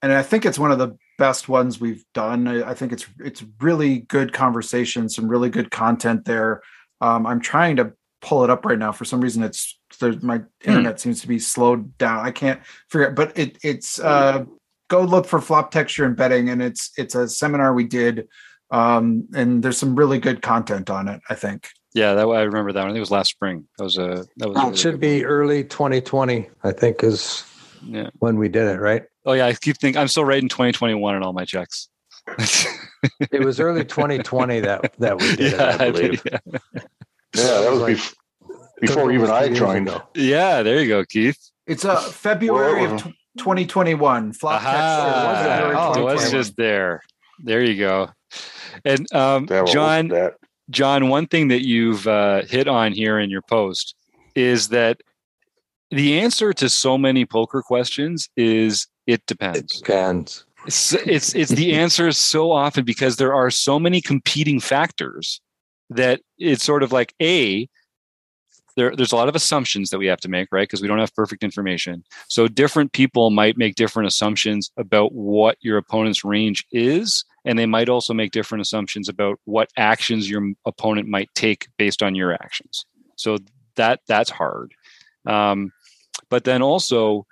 [0.00, 2.46] and I think it's one of the best ones we've done.
[2.46, 6.62] I, I think it's it's really good conversation, some really good content there.
[7.00, 8.92] Um, I'm trying to pull it up right now.
[8.92, 10.44] For some reason, it's there's my hmm.
[10.64, 12.24] internet seems to be slowed down.
[12.24, 14.44] I can't figure it, but it it's uh
[14.88, 18.28] go look for flop texture and betting and it's it's a seminar we did
[18.70, 22.72] um and there's some really good content on it i think yeah that i remember
[22.72, 24.76] that one i think it was last spring that was a that was it really
[24.76, 25.30] should be one.
[25.30, 27.44] early 2020 i think is
[27.86, 28.10] yeah.
[28.18, 29.04] When we did it right?
[29.24, 31.88] Oh yeah i keep thinking i'm still writing 2021 in all my checks.
[33.30, 36.38] It was early 2020 that that we did yeah, it, i believe yeah,
[37.34, 37.98] yeah that was like,
[38.80, 39.90] before even i joined.
[40.14, 41.38] Yeah there you go keith.
[41.66, 44.32] It's a uh, february of 2021.
[44.32, 45.92] Flop Aha.
[45.94, 47.02] Oh, it was just there.
[47.38, 48.08] There you go.
[48.84, 50.12] And um, John,
[50.70, 53.94] John, one thing that you've uh, hit on here in your post
[54.34, 55.00] is that
[55.90, 59.80] the answer to so many poker questions is it depends.
[59.80, 60.44] It depends.
[60.66, 65.40] It's, it's it's the answer so often because there are so many competing factors
[65.90, 67.68] that it's sort of like a
[68.76, 70.68] there, there's a lot of assumptions that we have to make, right?
[70.68, 72.04] Because we don't have perfect information.
[72.28, 77.64] So different people might make different assumptions about what your opponent's range is, and they
[77.64, 82.34] might also make different assumptions about what actions your opponent might take based on your
[82.34, 82.84] actions.
[83.16, 83.38] So
[83.76, 84.74] that that's hard.
[85.26, 85.72] Um,
[86.30, 87.26] but then also,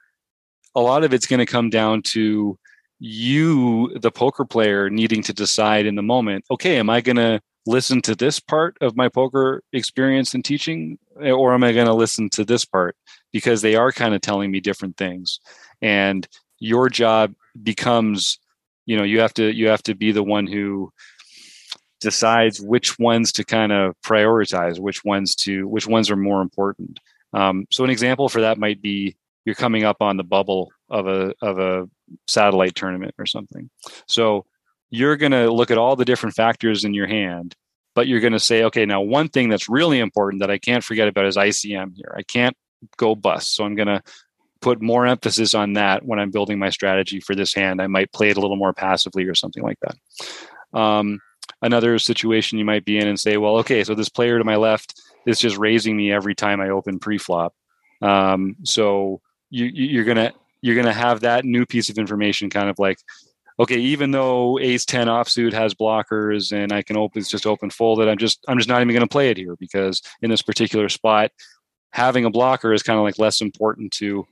[0.75, 2.59] a lot of it's going to come down to
[2.99, 6.45] you, the poker player, needing to decide in the moment.
[6.51, 10.99] Okay, am I going to listen to this part of my poker experience and teaching
[11.23, 12.97] eh, or am i going to listen to this part
[13.33, 15.41] because they are kind of telling me different things
[15.81, 16.29] and
[16.59, 18.39] your job becomes
[18.87, 20.93] you know you have to you have to be the one who
[22.01, 27.01] decides which ones to kind of prioritize which ones to which ones are more important
[27.35, 31.07] um, so an example for that might be you're coming up on the bubble of
[31.07, 31.89] a of a
[32.27, 33.69] satellite tournament or something.
[34.07, 34.47] So
[34.91, 37.55] you're going to look at all the different factors in your hand
[37.95, 40.85] but you're going to say okay now one thing that's really important that i can't
[40.85, 42.15] forget about is icm here.
[42.17, 42.57] I can't
[42.97, 43.55] go bust.
[43.55, 44.03] So i'm going to
[44.61, 47.81] put more emphasis on that when i'm building my strategy for this hand.
[47.81, 50.79] I might play it a little more passively or something like that.
[50.79, 51.21] Um,
[51.65, 54.57] another situation you might be in and say well okay so this player to my
[54.57, 57.55] left is just raising me every time i open pre-flop
[58.03, 62.79] um, so you, you're to you're to have that new piece of information kind of
[62.79, 62.99] like
[63.59, 67.71] okay, even though ace 10 offsuit has blockers and I can open, it's just open
[67.71, 68.09] folded.
[68.09, 71.31] I'm just, I'm just not even to play it here because in this particular spot,
[71.93, 74.27] having a blocker is kind of like less important to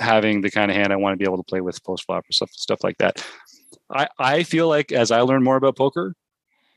[0.00, 2.24] having the kind of hand I want to be able to play with post flop
[2.28, 3.24] or stuff, stuff like that.
[3.90, 6.14] I, I feel like as I learn more about poker,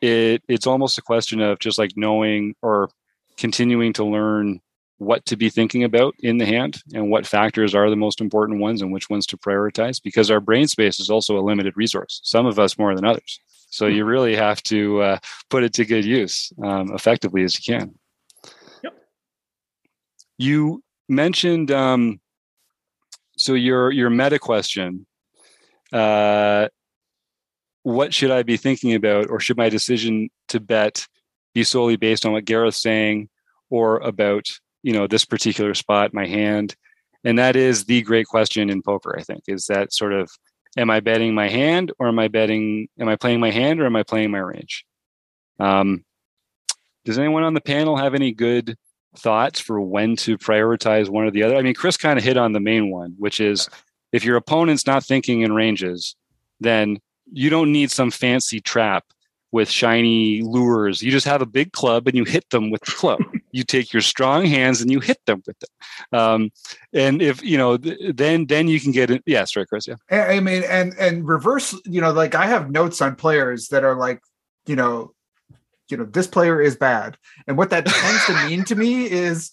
[0.02, 2.90] it, it's almost a question of just like knowing or
[3.38, 4.62] continuing to learn
[4.98, 8.60] what to be thinking about in the hand and what factors are the most important
[8.60, 12.20] ones and which ones to prioritize because our brain space is also a limited resource
[12.24, 14.10] some of us more than others so you hmm.
[14.10, 15.18] really have to uh,
[15.50, 17.96] put it to good use um, effectively as you can
[18.84, 18.94] yep.
[20.38, 22.20] you mentioned um,
[23.38, 25.06] so your your meta question
[25.94, 26.68] uh,
[27.84, 31.08] what should i be thinking about or should my decision to bet
[31.54, 33.30] be solely based on what gareth's saying
[33.70, 34.48] or about
[34.84, 36.76] you know this particular spot my hand?
[37.24, 39.44] And that is the great question in poker i think.
[39.48, 40.30] Is that sort of
[40.78, 43.86] am i betting my hand or am i betting am i playing my hand or
[43.86, 44.86] am i playing my range?
[45.60, 46.06] Um,
[47.06, 48.78] does anyone on the panel have any good
[49.18, 51.56] thoughts for when to prioritize one or the other?
[51.56, 53.70] I mean chris kind of hit on the main one which is
[54.12, 56.16] if your opponent's not thinking in ranges
[56.60, 57.00] then
[57.32, 59.06] you don't need some fancy trap
[59.52, 61.02] with shiny lures.
[61.02, 63.20] You just have a big club and you hit them with the club.
[63.52, 66.18] you take your strong hands and you hit them with it.
[66.18, 66.52] Um,
[66.94, 69.24] and if you know, then then you can get it.
[69.26, 69.88] Yes, right, Chris.
[69.88, 69.96] Yeah.
[70.12, 71.76] I mean, and and reverse.
[71.86, 74.22] You know, like I have notes on players that are like,
[74.68, 75.14] you know,
[75.90, 79.52] you know, this player is bad, and what that tends to mean to me is,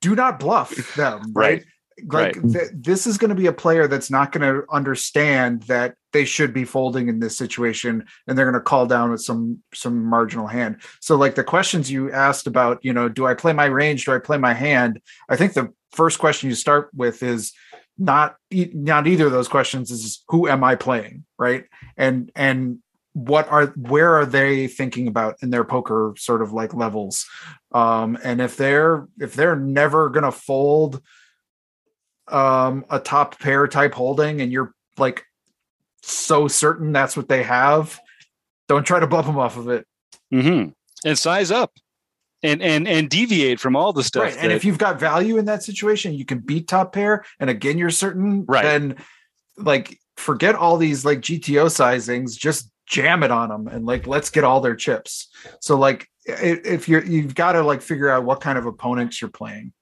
[0.00, 1.20] do not bluff them.
[1.32, 1.58] right.
[1.58, 1.64] right?
[2.06, 2.52] Like right.
[2.52, 6.24] th- this is going to be a player that's not going to understand that they
[6.24, 10.04] should be folding in this situation and they're going to call down with some some
[10.04, 10.78] marginal hand.
[11.00, 14.12] So like the questions you asked about you know do i play my range do
[14.12, 15.00] i play my hand?
[15.28, 17.52] I think the first question you start with is
[17.98, 21.64] not not either of those questions is who am i playing right?
[21.96, 22.78] And and
[23.14, 27.26] what are where are they thinking about in their poker sort of like levels?
[27.72, 31.02] Um and if they're if they're never going to fold
[32.32, 35.24] um, a top pair type holding and you're like
[36.02, 37.98] so certain that's what they have,
[38.68, 39.86] don't try to bump them off of it.
[40.32, 40.70] Mm-hmm.
[41.04, 41.72] And size up
[42.42, 44.22] and and and deviate from all the stuff.
[44.22, 44.36] Right.
[44.38, 47.24] and if you've got value in that situation, you can beat top pair.
[47.38, 48.44] And again, you're certain.
[48.46, 48.62] Right.
[48.62, 48.96] Then,
[49.56, 52.36] like, forget all these like GTO sizings.
[52.36, 55.28] Just jam it on them and like let's get all their chips.
[55.60, 59.30] So like, if you're you've got to like figure out what kind of opponents you're
[59.30, 59.72] playing.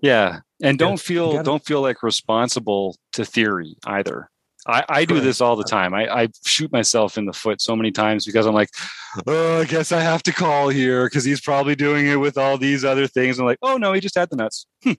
[0.00, 4.30] Yeah, and don't you feel gotta- don't feel like responsible to theory either.
[4.66, 5.94] I, I do this all the time.
[5.94, 8.68] I, I shoot myself in the foot so many times because I'm like,
[9.26, 12.58] oh, I guess I have to call here because he's probably doing it with all
[12.58, 13.38] these other things.
[13.38, 14.66] I'm like, oh no, he just had the nuts.
[14.82, 14.92] Hmm.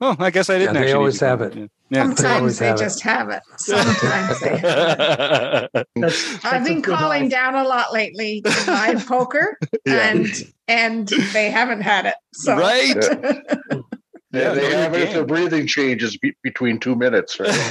[0.00, 0.74] Oh, I guess I didn't.
[0.74, 1.70] they actually always have it.
[1.90, 2.04] Yeah.
[2.04, 2.78] Sometimes always they have it.
[2.84, 3.42] just have it.
[3.56, 5.70] Sometimes they have it.
[5.74, 5.82] Yeah.
[5.96, 7.28] That's, I've been calling eye.
[7.28, 10.10] down a lot lately to buy poker, Yeah.
[10.10, 10.26] and
[10.68, 12.14] and they haven't had it.
[12.34, 12.94] So Right.
[14.32, 15.14] Yeah, Yeah, they have it if game.
[15.14, 17.48] their breathing changes be- between two minutes, right?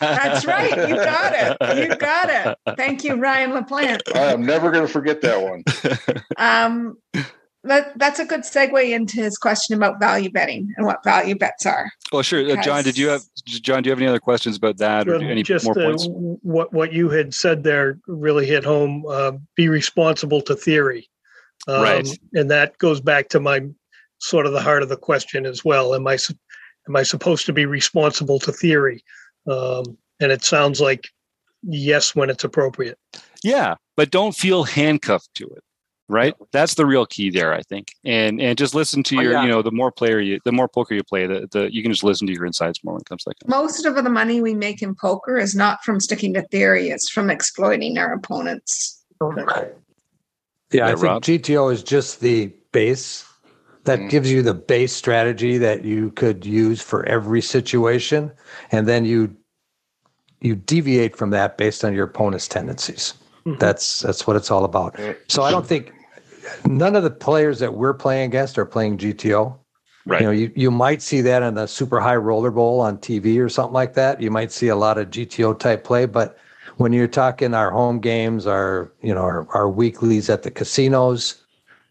[0.00, 0.70] That's right.
[0.88, 1.90] You got it.
[1.90, 2.30] You got
[2.66, 2.76] it.
[2.76, 4.14] Thank you, Ryan LaPlante.
[4.16, 5.64] I am never going to forget that one.
[6.38, 6.96] Um,
[7.64, 11.66] that, that's a good segue into his question about value betting and what value bets
[11.66, 11.90] are.
[12.12, 12.48] Well, sure.
[12.48, 13.82] Uh, John, did you have John?
[13.82, 16.06] Do you have any other questions about that, or Well, any just more uh, points?
[16.08, 19.04] what what you had said there really hit home.
[19.06, 21.10] Uh, be responsible to theory,
[21.66, 22.08] um, Right.
[22.34, 23.62] And that goes back to my
[24.18, 25.94] sort of the heart of the question as well.
[25.94, 26.18] Am I
[26.88, 29.02] am I supposed to be responsible to theory?
[29.50, 31.08] Um, and it sounds like
[31.62, 32.98] yes when it's appropriate.
[33.42, 35.62] Yeah, but don't feel handcuffed to it.
[36.10, 37.92] Right, that's the real key there, I think.
[38.02, 39.42] And and just listen to Oh, your, yeah.
[39.42, 41.92] you know, the more player you, the more poker you play, the the you can
[41.92, 43.40] just listen to your insights more when it comes to that.
[43.40, 46.88] Kind Most of the money we make in poker is not from sticking to theory;
[46.88, 49.04] it's from exploiting our opponents.
[49.20, 49.66] Yeah, I
[50.72, 51.22] Yeah, think Rob?
[51.24, 53.27] GTO is just the base
[53.88, 54.10] that Mm.
[54.10, 58.30] gives you the base strategy that you could use for every situation,
[58.70, 59.34] and then you
[60.40, 63.14] you deviate from that based on your opponent's tendencies.
[63.44, 63.58] Mhm.
[63.58, 64.94] That's that's what it's all about.
[65.26, 65.92] So I don't think
[66.64, 69.56] none of the players that we're playing against are playing GTO.
[70.06, 70.20] Right.
[70.20, 73.38] You know, you, you might see that in the super high roller bowl on TV
[73.40, 74.22] or something like that.
[74.22, 76.38] You might see a lot of GTO type play, but
[76.76, 81.42] when you're talking our home games, our you know our, our weeklies at the casinos,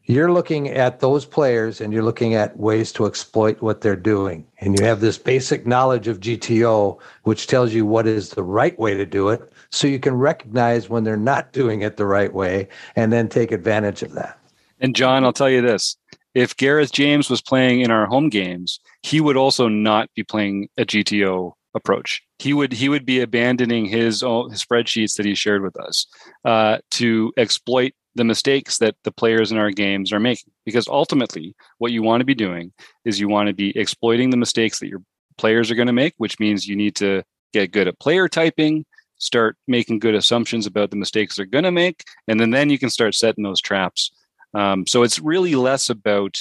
[0.08, 4.48] you're looking at those players and you're looking at ways to exploit what they're doing.
[4.60, 8.78] And you have this basic knowledge of GTO, which tells you what is the right
[8.80, 9.52] way to do it.
[9.70, 13.52] So you can recognize when they're not doing it the right way and then take
[13.52, 14.40] advantage of that.
[14.80, 15.98] And John, I'll tell you this:
[16.34, 20.70] if Gareth James was playing in our home games, he would also not be playing
[20.78, 22.22] a GTO approach.
[22.40, 26.08] He would he would be abandoning his own his spreadsheets that he shared with us
[26.46, 30.52] uh, to exploit the mistakes that the players in our games are making.
[30.66, 32.74] Because ultimately, what you want to be doing
[33.06, 35.02] is you want to be exploiting the mistakes that your
[35.38, 38.86] players are going to make, which means you need to get good at player typing,
[39.20, 42.80] start making good assumptions about the mistakes they're going to make, and then then you
[42.80, 44.12] can start setting those traps.
[44.54, 46.38] Um, so it's really less about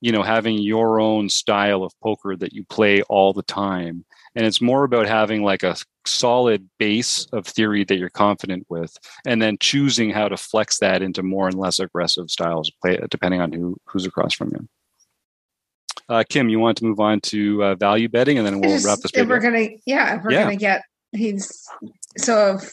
[0.00, 4.04] you know having your own style of poker that you play all the time
[4.34, 5.76] and it's more about having like a
[6.06, 8.96] solid base of theory that you're confident with
[9.26, 13.40] and then choosing how to flex that into more and less aggressive styles play depending
[13.40, 14.68] on who who's across from you
[16.08, 18.86] uh, kim you want to move on to uh, value betting and then we'll Just-
[18.86, 20.42] wrap this if we're gonna, yeah, if we're Yeah.
[20.44, 20.82] gonna get,
[21.12, 21.66] he's
[22.16, 22.56] so.
[22.56, 22.70] If,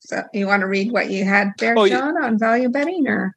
[0.00, 1.98] so you want to read what you had there, Oh, yeah.
[1.98, 3.34] John, on value betting, or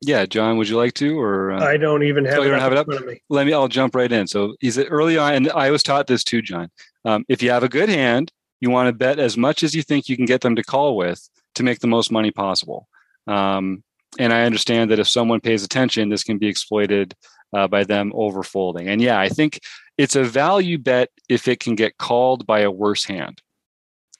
[0.00, 2.60] yeah john would you like to or uh, I don't even have, Oh, you don't
[2.60, 2.86] have it up?
[2.88, 3.20] me.
[3.30, 6.22] let me i'll jump right in so he's early on and i was taught this
[6.24, 6.68] too john
[7.06, 8.30] um, if you have a good hand
[8.64, 10.96] you want to bet as much as you think you can get them to call
[10.96, 11.20] with
[11.54, 12.88] to make the most money possible.
[13.26, 13.84] Um,
[14.18, 17.14] and i understand that if someone pays attention this can be exploited
[17.52, 18.86] uh, by them overfolding.
[18.88, 19.60] And yeah i think
[19.96, 23.40] it's a value bet if it can get called by a worse hand.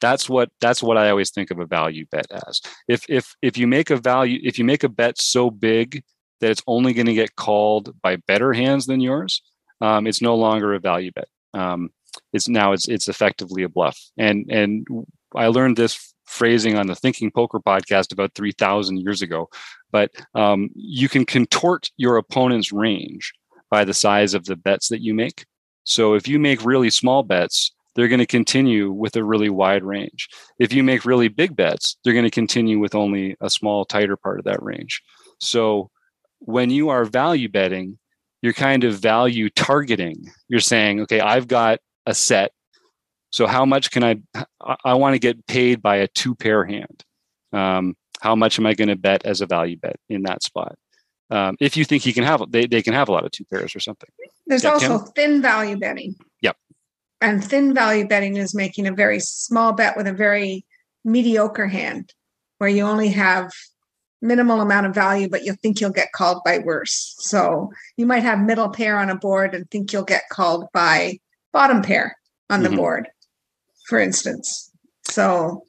[0.01, 2.61] That's what that's what i always think of a value bet as.
[2.87, 6.03] If if if you make a value if you make a bet so big
[6.41, 9.41] that it's only going to get called by better hands than yours,
[9.79, 11.29] um, it's no longer a value bet.
[11.53, 11.91] Um,
[12.33, 13.99] it's now it's it's effectively a bluff.
[14.17, 14.87] And and
[15.35, 19.49] I learned this phrasing on the Thinking Poker podcast about three thousand years ago.
[19.91, 23.33] But um, you can contort your opponent's range
[23.69, 25.45] by the size of the bets that you make.
[25.83, 29.83] So if you make really small bets, they're going to continue with a really wide
[29.83, 30.27] range.
[30.59, 34.17] If you make really big bets, they're going to continue with only a small, tighter
[34.17, 35.01] part of that range.
[35.39, 35.89] So
[36.39, 37.97] when you are value betting,
[38.41, 40.25] you're kind of value targeting.
[40.49, 42.51] You're saying, okay, I've got a set.
[43.31, 44.21] So how much can I,
[44.83, 47.03] I, want to get paid by a two pair hand.
[47.51, 50.75] Um, how much am I going to bet as a value bet in that spot?
[51.29, 53.45] um, if you think he can have they, they can have a lot of two
[53.45, 54.09] pairs or something
[54.47, 55.11] there's Yeah, also Kim?
[55.15, 56.57] thin value betting Yep.
[57.21, 60.65] and thin value betting is making a very small bet with a very
[61.03, 62.13] mediocre hand
[62.57, 63.51] where you only have
[64.21, 68.23] minimal amount of value but you think you'll get called by worse so you might
[68.23, 71.19] have middle pair on a board and think you'll get called by
[71.55, 72.15] bottom pair
[72.49, 72.75] on the Mhm.
[72.75, 73.07] board
[73.87, 74.69] for instance
[75.03, 75.63] so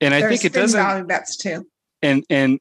[0.00, 1.64] and i think it doesn't bets too
[2.02, 2.58] and and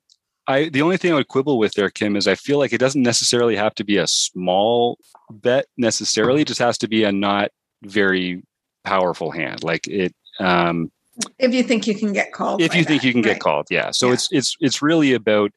[0.47, 2.79] I the only thing I would quibble with there, Kim, is I feel like it
[2.79, 4.97] doesn't necessarily have to be a small
[5.29, 6.41] bet necessarily.
[6.41, 7.51] It just has to be a not
[7.83, 8.43] very
[8.83, 9.63] powerful hand.
[9.63, 10.91] Like it um
[11.37, 13.33] if you think you can get called if you think that, you can right.
[13.33, 13.91] get called, yeah.
[13.91, 14.13] So Yeah.
[14.13, 15.51] it's it's it's really about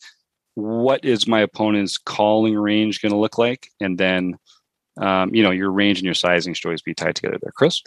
[0.54, 4.38] what is my opponent's calling range going to look like, and then
[5.00, 7.82] um, you know your range and your sizing should always be tied together there, Chris.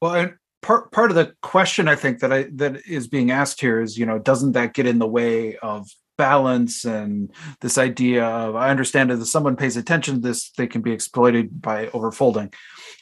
[0.00, 0.30] Well,
[0.62, 3.98] part part of the question I think that I that is being asked here is,
[3.98, 7.32] you know, doesn't that get in the way of balance and
[7.62, 10.92] this idea of I understand that if someone pays attention to this, they can be
[10.92, 12.52] exploited by overfolding.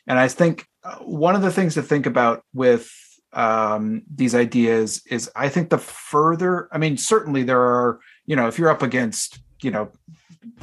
[0.07, 2.89] And I think uh, one of the things to think about with
[3.33, 8.47] um, these ideas is I think the further, I mean, certainly there are, you know,
[8.47, 9.91] if you're up against, you know,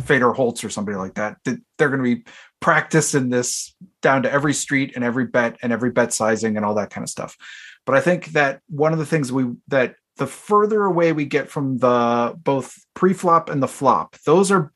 [0.02, 2.26] Fedor Holz or somebody like that, that they're going to be
[2.66, 6.66] practiced in this down to every street and every bet and every bet sizing and
[6.66, 7.38] all that kind of stuff.
[7.86, 11.47] But I think that one of the things we that the further away we get
[11.47, 14.74] from the both pre-flop and the flop, those are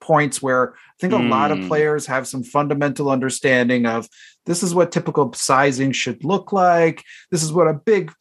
[0.00, 1.66] points where I think a lot of Mm.
[1.66, 4.08] players have some fundamental understanding of
[4.46, 7.02] this is what typical sizing should look like.
[7.32, 8.12] This is what a big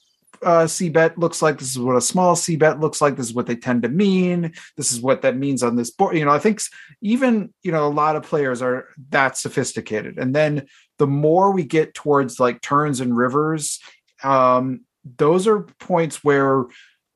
[0.44, 1.58] uh, C bet looks like.
[1.58, 3.16] This is what a small C bet looks like.
[3.16, 4.54] This is what they tend to mean.
[4.78, 6.18] This is what that means on this board.
[6.18, 6.62] You know, I think
[7.02, 10.18] even, you know, a lot of players are that sophisticated.
[10.18, 10.68] And then
[10.98, 13.80] the more we get towards like turns and rivers,
[14.24, 14.82] um,
[15.18, 16.66] those are points where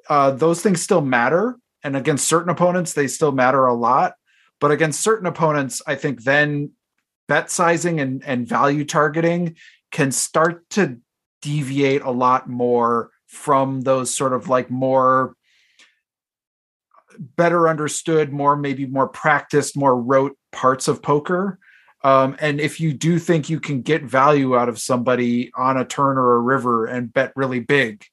[0.10, 1.58] uh, those things still matter.
[1.84, 4.14] And against certain opponents, they still matter a lot.
[4.62, 6.72] But against certain opponents, I think then
[7.28, 9.58] bet sizing and, and value targeting
[9.92, 11.00] can start to
[11.42, 15.36] deviate a lot more from those sort of like more
[17.18, 21.60] better understood, more maybe more practiced, more rote parts of poker.
[22.04, 25.86] Um, and if you do think you can get value out of somebody on a
[25.86, 28.04] turn or a river and bet really big,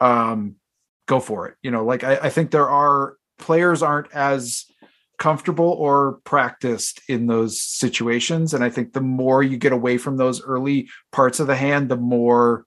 [0.00, 0.56] um,
[1.06, 1.56] go for it.
[1.62, 4.64] You know, like I, I think there are players aren't as
[5.18, 8.54] comfortable or practiced in those situations.
[8.54, 11.88] And I think the more you get away from those early parts of the hand,
[11.88, 12.64] the more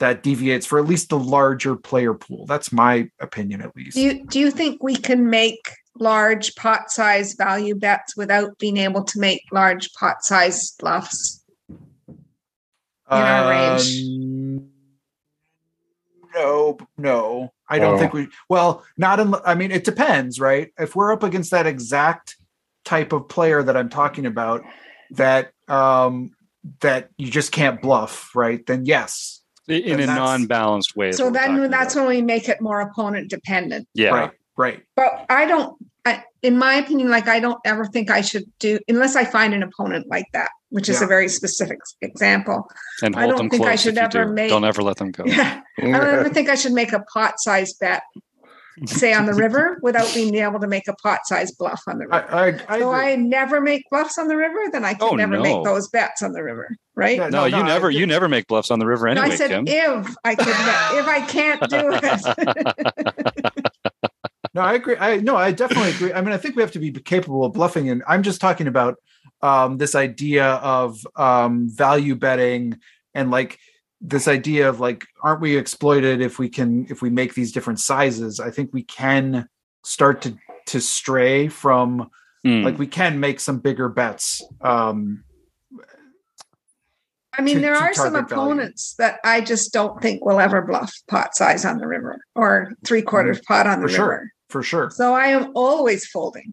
[0.00, 2.46] that deviates for at least the larger player pool.
[2.46, 3.94] That's my opinion, at least.
[3.96, 8.76] Do you do you think we can make large pot size value bets without being
[8.78, 11.40] able to make large pot size bluffs?
[13.10, 14.02] in our range?
[14.02, 14.70] Um,
[16.34, 17.98] No, no, I don't Oh.
[17.98, 18.28] think we.
[18.48, 19.36] Well, not in.
[19.46, 20.72] I mean, it depends, right?
[20.76, 22.36] If we're up against that exact
[22.84, 24.64] type of player that I'm talking about,
[25.12, 26.32] that um
[26.80, 28.66] that you just can't bluff, right?
[28.66, 31.12] Then yes, In a non-balanced way.
[31.12, 32.06] So then that's about.
[32.06, 33.88] when we make it more opponent dependent.
[33.94, 34.10] yeah.
[34.10, 34.82] right, right.
[34.94, 38.78] But I don't, I, in my opinion, like I don't ever think I should do
[38.88, 41.04] unless I find an opponent like that, which is Yeah.
[41.06, 42.68] a very specific example.
[43.02, 44.32] And I hold don't them think I should if ever do.
[44.32, 45.24] make- Don't ever let them go.
[45.24, 48.02] Yeah, I don't ever think I should make a pot size bet,
[48.86, 52.06] say on the river, without being able to make a pot size bluff on the
[52.06, 52.34] river.
[52.34, 53.12] I, I so agree.
[53.12, 55.42] I never make bluffs on the river, then I can Oh, never no.
[55.42, 57.16] make those bets on the river, right?
[57.18, 59.12] Yeah, No, No, you no, I never you never make bluffs on the river No,
[59.22, 59.64] anyway, I said Kim.
[59.66, 63.44] if I could, if I can't do it.
[64.54, 64.96] No, I agree.
[64.96, 66.12] I no, I definitely agree.
[66.12, 68.68] I mean, I think we have to be capable of bluffing, and I'm just talking
[68.68, 68.96] about
[69.42, 72.78] um, this idea of um, value betting
[73.14, 73.58] and like
[74.06, 77.80] this idea of like, aren't we exploited if we can if we make these different
[77.80, 78.38] sizes?
[78.38, 79.48] I think we can
[79.82, 80.36] start to
[80.66, 82.10] to stray from
[82.44, 82.62] Hmm.
[82.62, 84.42] like we can make some bigger bets.
[84.60, 85.24] Um,
[87.36, 88.42] I mean, to- there to are some target value.
[88.42, 92.72] opponents that I just don't think will ever bluff pot size on the river or
[92.84, 94.08] three quarters pot on the Mm, for sure.
[94.08, 94.30] river.
[94.50, 96.52] for sure, So I am always folding,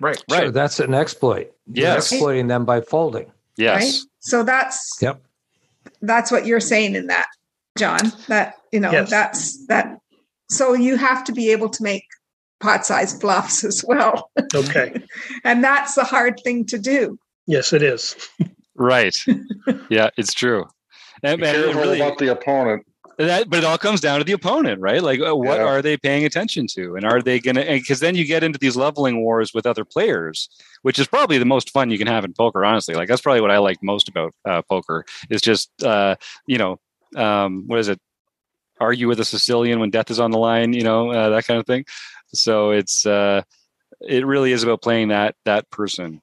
[0.00, 0.22] right?
[0.30, 0.42] Right.
[0.42, 1.50] Sure, that's an exploit.
[1.66, 2.12] You're Yes.
[2.12, 3.32] exploiting them by folding.
[3.56, 3.82] yes.
[3.82, 3.94] right?
[4.20, 5.20] So that's Yep.
[6.02, 7.26] That's what you're saying in that,
[7.78, 8.00] John.
[8.28, 9.10] That you know, Yes.
[9.10, 9.98] that's that.
[10.48, 12.04] So you have to be able to make
[12.60, 15.02] pot size bluffs as well, Okay.
[15.44, 17.18] and that's the hard thing to do.
[17.46, 18.16] Yes, it is.
[18.76, 19.14] Right.
[19.90, 20.64] yeah, it's true.
[21.22, 22.86] And, Be and really, about the opponent.
[23.26, 25.02] That, but it all comes down to the opponent, right?
[25.02, 25.66] Like, uh, what Yeah.
[25.66, 27.64] are they paying attention to, and are they going to?
[27.64, 30.48] Because then you get into these leveling wars with other players,
[30.82, 32.64] which is probably the most fun you can have in poker.
[32.64, 36.16] Honestly, like that's probably what I like most about uh, poker is just uh,
[36.46, 36.78] you know
[37.16, 38.00] um, what is it?
[38.80, 41.60] Argue with a Sicilian when death is on the line, you know uh, that kind
[41.60, 41.84] of thing.
[42.32, 43.42] So it's uh,
[44.00, 46.22] it really is about playing that that person.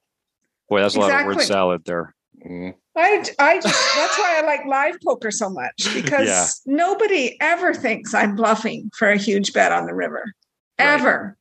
[0.68, 1.24] Boy, that's a exactly.
[1.24, 2.14] lot of word salad there.
[2.44, 2.74] Mm.
[2.98, 6.46] I, I just, that's why I like live poker so much because yeah.
[6.66, 10.34] nobody ever thinks I'm bluffing for a huge bet on the river,
[10.78, 11.36] ever.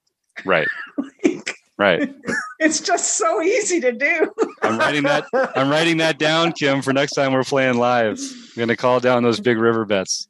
[0.45, 0.67] Right.
[1.23, 2.13] like, right.
[2.59, 4.33] It's just so easy to do.
[4.63, 5.25] I'm writing that.
[5.55, 8.19] I'm writing that down, Kim, for next time we're playing live.
[8.19, 10.27] I'm going to call down those big river bets.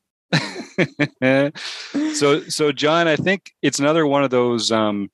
[2.14, 4.74] so, so John, I think it's another one of those.
[4.74, 5.10] Um,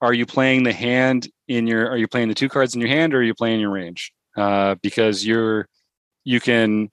[0.00, 1.88] are you playing the hand in your?
[1.88, 4.12] Are you playing the two cards in your hand, or are you playing your range?
[4.36, 5.66] Uh, because you're,
[6.24, 6.90] you can,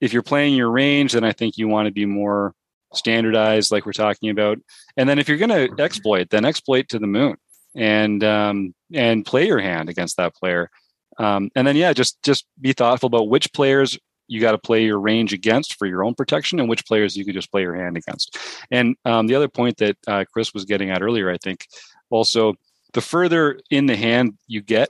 [0.00, 2.54] if you're playing your range, then I think you want to be more
[2.92, 4.58] standardized, like we're talking about.
[4.96, 7.36] And then if you're going to exploit, then exploit to the moon
[7.74, 10.70] and um, and play your hand against that player.
[11.18, 14.84] Um, and then yeah, just just be thoughtful about which players you got to play
[14.84, 17.74] your range against for your own protection and which players you could just play your
[17.74, 18.38] hand against.
[18.70, 21.66] And um, the other point that uh, Chris was getting at earlier, I think,
[22.10, 22.54] also
[22.94, 24.88] the further in the hand you get,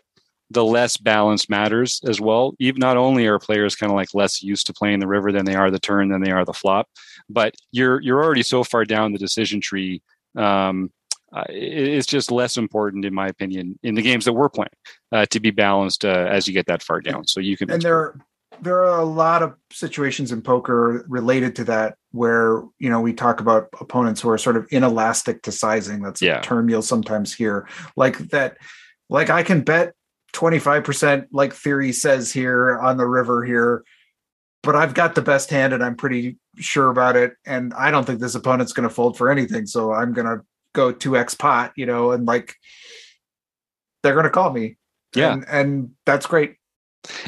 [0.54, 2.54] the less balance matters as well.
[2.58, 5.44] Even not only are players kind of like less used to playing the river than
[5.44, 6.88] they are the turn than they are the flop,
[7.28, 10.02] but you're you're already so far down the decision tree.
[10.36, 10.90] Um,
[11.32, 14.68] uh, it's just less important, in my opinion, in the games that we're playing
[15.10, 17.26] uh, to be balanced uh, as you get that far down.
[17.26, 17.72] So you can.
[17.72, 18.14] And there,
[18.62, 23.12] there are a lot of situations in poker related to that where you know we
[23.12, 26.02] talk about opponents who are sort of inelastic to sizing.
[26.02, 26.38] That's yeah.
[26.38, 28.56] a term you'll sometimes hear, like that.
[29.10, 29.94] Like I can bet
[30.34, 33.84] 25% like theory says here on the river here
[34.62, 37.34] but i've got the best hand and i'm pretty sure about it.
[37.46, 39.66] And i don't think this opponent's going to fold for anything.
[39.66, 42.56] So i'm going to go 2x pot you know and like
[44.02, 44.76] they're going to call me.
[45.14, 45.32] Yeah.
[45.32, 46.56] And, and that's great.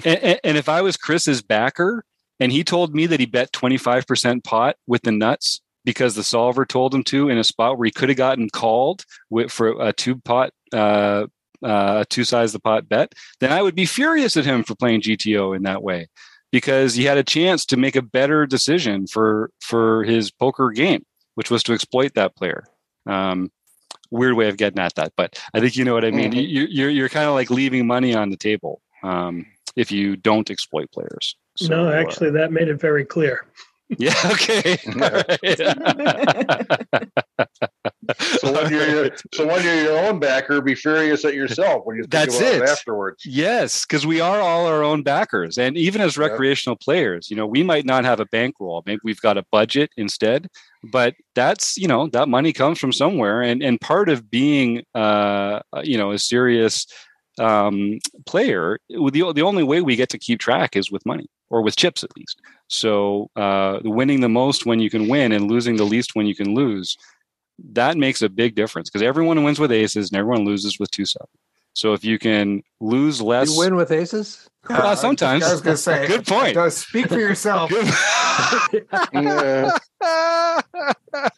[0.05, 2.05] And, and, and if i was chris's backer
[2.41, 6.67] and he told me that he bet 25% pot with the nuts because the solver
[6.67, 9.93] told him to in a spot where he could have gotten called with, for a
[9.93, 11.27] two pot uh,
[11.67, 15.03] uh, two sides the pot bet, then I would be furious at him for playing
[15.03, 16.09] GTO in that way
[16.53, 21.05] because he had a chance to make a better decision for for his poker game,
[21.35, 22.65] which was to exploit that player.
[23.07, 23.51] Um,
[24.11, 26.31] weird way of getting at that, but I think you know what I mean.
[26.31, 26.41] Mm-hmm.
[26.41, 30.51] You, you're you're kind of like leaving money on the table um, if you don't
[30.51, 31.37] exploit players.
[31.57, 33.47] So, no, uh, actually, uh, that made it very clear.
[33.89, 34.15] Yeah.
[34.33, 34.77] Okay.
[38.39, 42.03] so when you're so when you're your own backer, be furious at yourself when you
[42.03, 42.63] think That's about it.
[42.63, 43.25] it afterwards.
[43.25, 47.47] Yes, because we are all our own backers, and even as recreational players, you know,
[47.47, 48.83] we might not have a bankroll.
[48.87, 50.49] Maybe we've got a budget instead,
[50.91, 55.61] but that's you know that money comes from somewhere, and and part of being uh
[55.83, 56.87] you know a serious
[57.39, 61.63] um player, the the only way we get to keep track is with money or
[61.63, 62.41] with chips at least.
[62.69, 66.35] So uh, winning the most when you can win and losing the least when you
[66.35, 66.97] can lose,
[67.73, 71.07] that makes a big difference because everyone wins with aces and everyone loses with two
[71.07, 71.29] seven.
[71.75, 74.49] So if you can lose less, you win with aces.
[74.69, 76.55] Uh, sometimes I was going to say, good point.
[76.55, 77.71] Does speak for yourself.
[79.13, 79.71] yeah.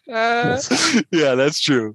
[0.06, 1.94] yeah, that's true.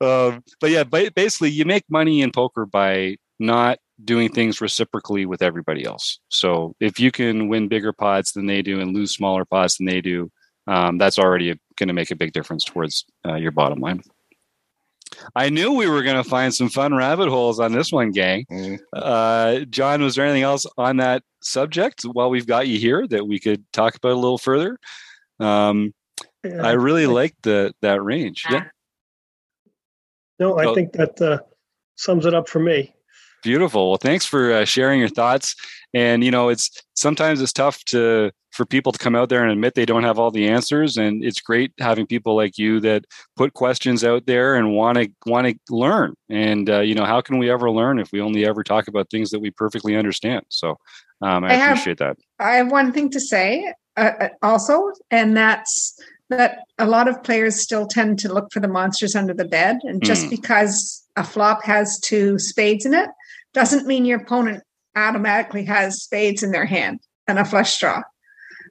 [0.00, 5.42] Um, but yeah, basically, you make money in poker by not doing things reciprocally with
[5.42, 6.18] everybody else.
[6.28, 9.86] So if you can win bigger pots than they do and lose smaller pots than
[9.86, 10.30] they do,
[10.66, 14.02] um, that's already going to make a big difference towards uh, your bottom line.
[15.36, 18.46] I knew we were going to find some fun rabbit holes on this one, gang.
[18.50, 18.80] Mm.
[18.92, 23.26] Uh, John, was there anything else on that subject while we've got you here that
[23.26, 24.78] we could talk about a little further?
[25.38, 25.94] Um,
[26.42, 28.44] yeah, I really like the that range.
[28.50, 28.64] Yeah.
[30.38, 31.38] No, I think that uh,
[31.96, 32.94] sums it up for me.
[33.44, 33.90] Beautiful.
[33.90, 35.54] Well, thanks for uh, sharing your thoughts.
[35.92, 39.52] And you know, it's sometimes it's tough to for people to come out there and
[39.52, 40.96] admit they don't have all the answers.
[40.96, 43.04] And it's great having people like you that
[43.36, 46.14] put questions out there and want to want to learn.
[46.30, 49.10] And uh, you know, how can we ever learn if we only ever talk about
[49.10, 50.46] things that we perfectly understand?
[50.48, 50.78] So
[51.20, 52.44] um, I, I, appreciate have, that.
[52.44, 57.22] I have one thing to say uh, uh, also, and that's that a lot of
[57.22, 60.30] players still tend to look for the monsters under the bed, and just mm.
[60.30, 63.10] because a flop has two spades in it
[63.54, 64.62] doesn't mean your opponent
[64.96, 68.02] automatically has spades in their hand and a flush draw.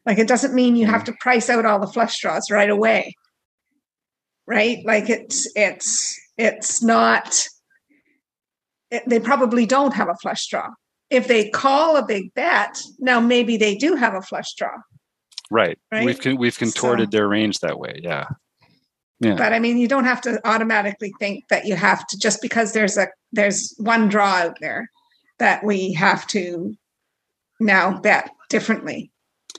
[0.05, 1.05] Like it doesn't mean you have mm.
[1.05, 3.15] to price out all the flush draws right away.
[4.45, 4.79] Right?
[4.85, 7.47] Like it's it's it's not
[8.91, 10.69] it, they probably don't have a flush draw.
[11.09, 14.75] If they call a big bet, now maybe they do have a flush draw.
[15.49, 15.77] Right.
[15.91, 16.05] right?
[16.05, 17.99] We've we've contorted so, their range that way.
[18.03, 18.25] Yeah.
[19.19, 19.35] Yeah.
[19.35, 22.73] But I mean, you don't have to automatically think that you have to just because
[22.73, 24.89] there's a there's one draw out there
[25.39, 26.75] that we have to
[27.59, 29.11] now bet differently.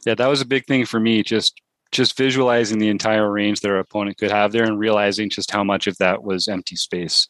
[0.05, 1.23] Yeah, that was a big thing for me.
[1.23, 1.61] Just
[1.93, 5.63] just visualizing the entire range that our opponent could have there and realizing just how
[5.63, 7.29] much of that was empty space.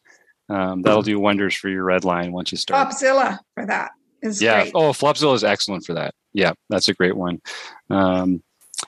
[0.49, 2.89] Um, that'll do wonders for your red line once you start.
[2.89, 4.63] Flopzilla for that is yeah.
[4.63, 4.73] great.
[4.75, 6.15] Oh, Flopzilla is excellent for that.
[6.33, 7.41] Yeah, that's a great one.
[7.91, 8.43] Um,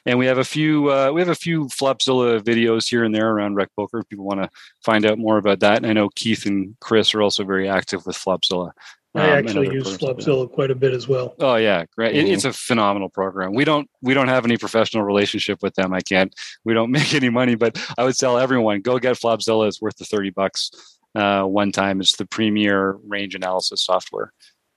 [0.05, 3.31] and we have a few uh, we have a few Flopzilla videos here and there
[3.31, 4.01] around Rec Poker.
[4.01, 4.51] If people want to
[4.85, 8.07] find out more about that, and I know Keith and Chris are also very active
[8.07, 8.73] with Flopzilla.
[9.15, 9.97] I um, actually use.
[9.97, 11.35] Flopzilla quite a bit as well.
[11.41, 12.15] Oh yeah, great!
[12.15, 13.55] It, it's a phenomenal program.
[13.55, 15.93] We don't we don't have any professional relationship with them.
[15.95, 16.35] I can't.
[16.65, 19.69] We don't make any money, but I would tell everyone go get Flopzilla.
[19.69, 20.71] It's worth the thirty bucks
[21.15, 22.01] uh, one time.
[22.01, 24.33] It's the premier range analysis software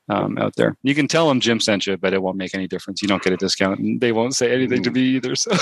[0.09, 0.75] um, out there.
[0.83, 3.01] You can tell them Jim sent you, but it won't make any difference.
[3.01, 5.35] You don't get a discount, and they won't say anything to me either.
[5.35, 5.51] So.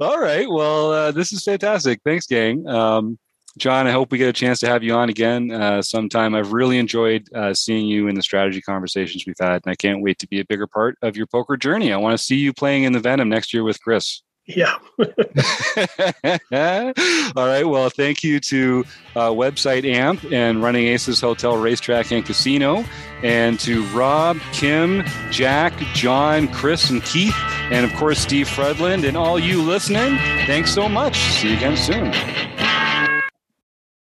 [0.00, 0.48] All right.
[0.48, 2.00] Well, uh, this is fantastic.
[2.04, 2.66] Thanks, gang.
[2.66, 3.18] Um,
[3.58, 6.34] John, I hope we get a chance to have you on again uh, sometime.
[6.34, 10.02] I've really enjoyed uh, seeing you in the strategy conversations we've had, and I can't
[10.02, 11.92] wait to be a bigger part of your poker journey.
[11.92, 14.22] I want to see you playing in the Venom next year with Chris.
[14.46, 14.78] Yeah.
[17.36, 17.64] All right.
[17.64, 18.84] Well, thank you to
[19.14, 22.84] uh, website AMP and Running Aces Hotel, Racetrack, and Casino,
[23.22, 27.36] and to Rob, Kim, Jack, John, Chris, and Keith,
[27.70, 30.16] and of course Steve Fredland, and all you listening.
[30.46, 31.16] Thanks so much.
[31.18, 32.69] See you again soon.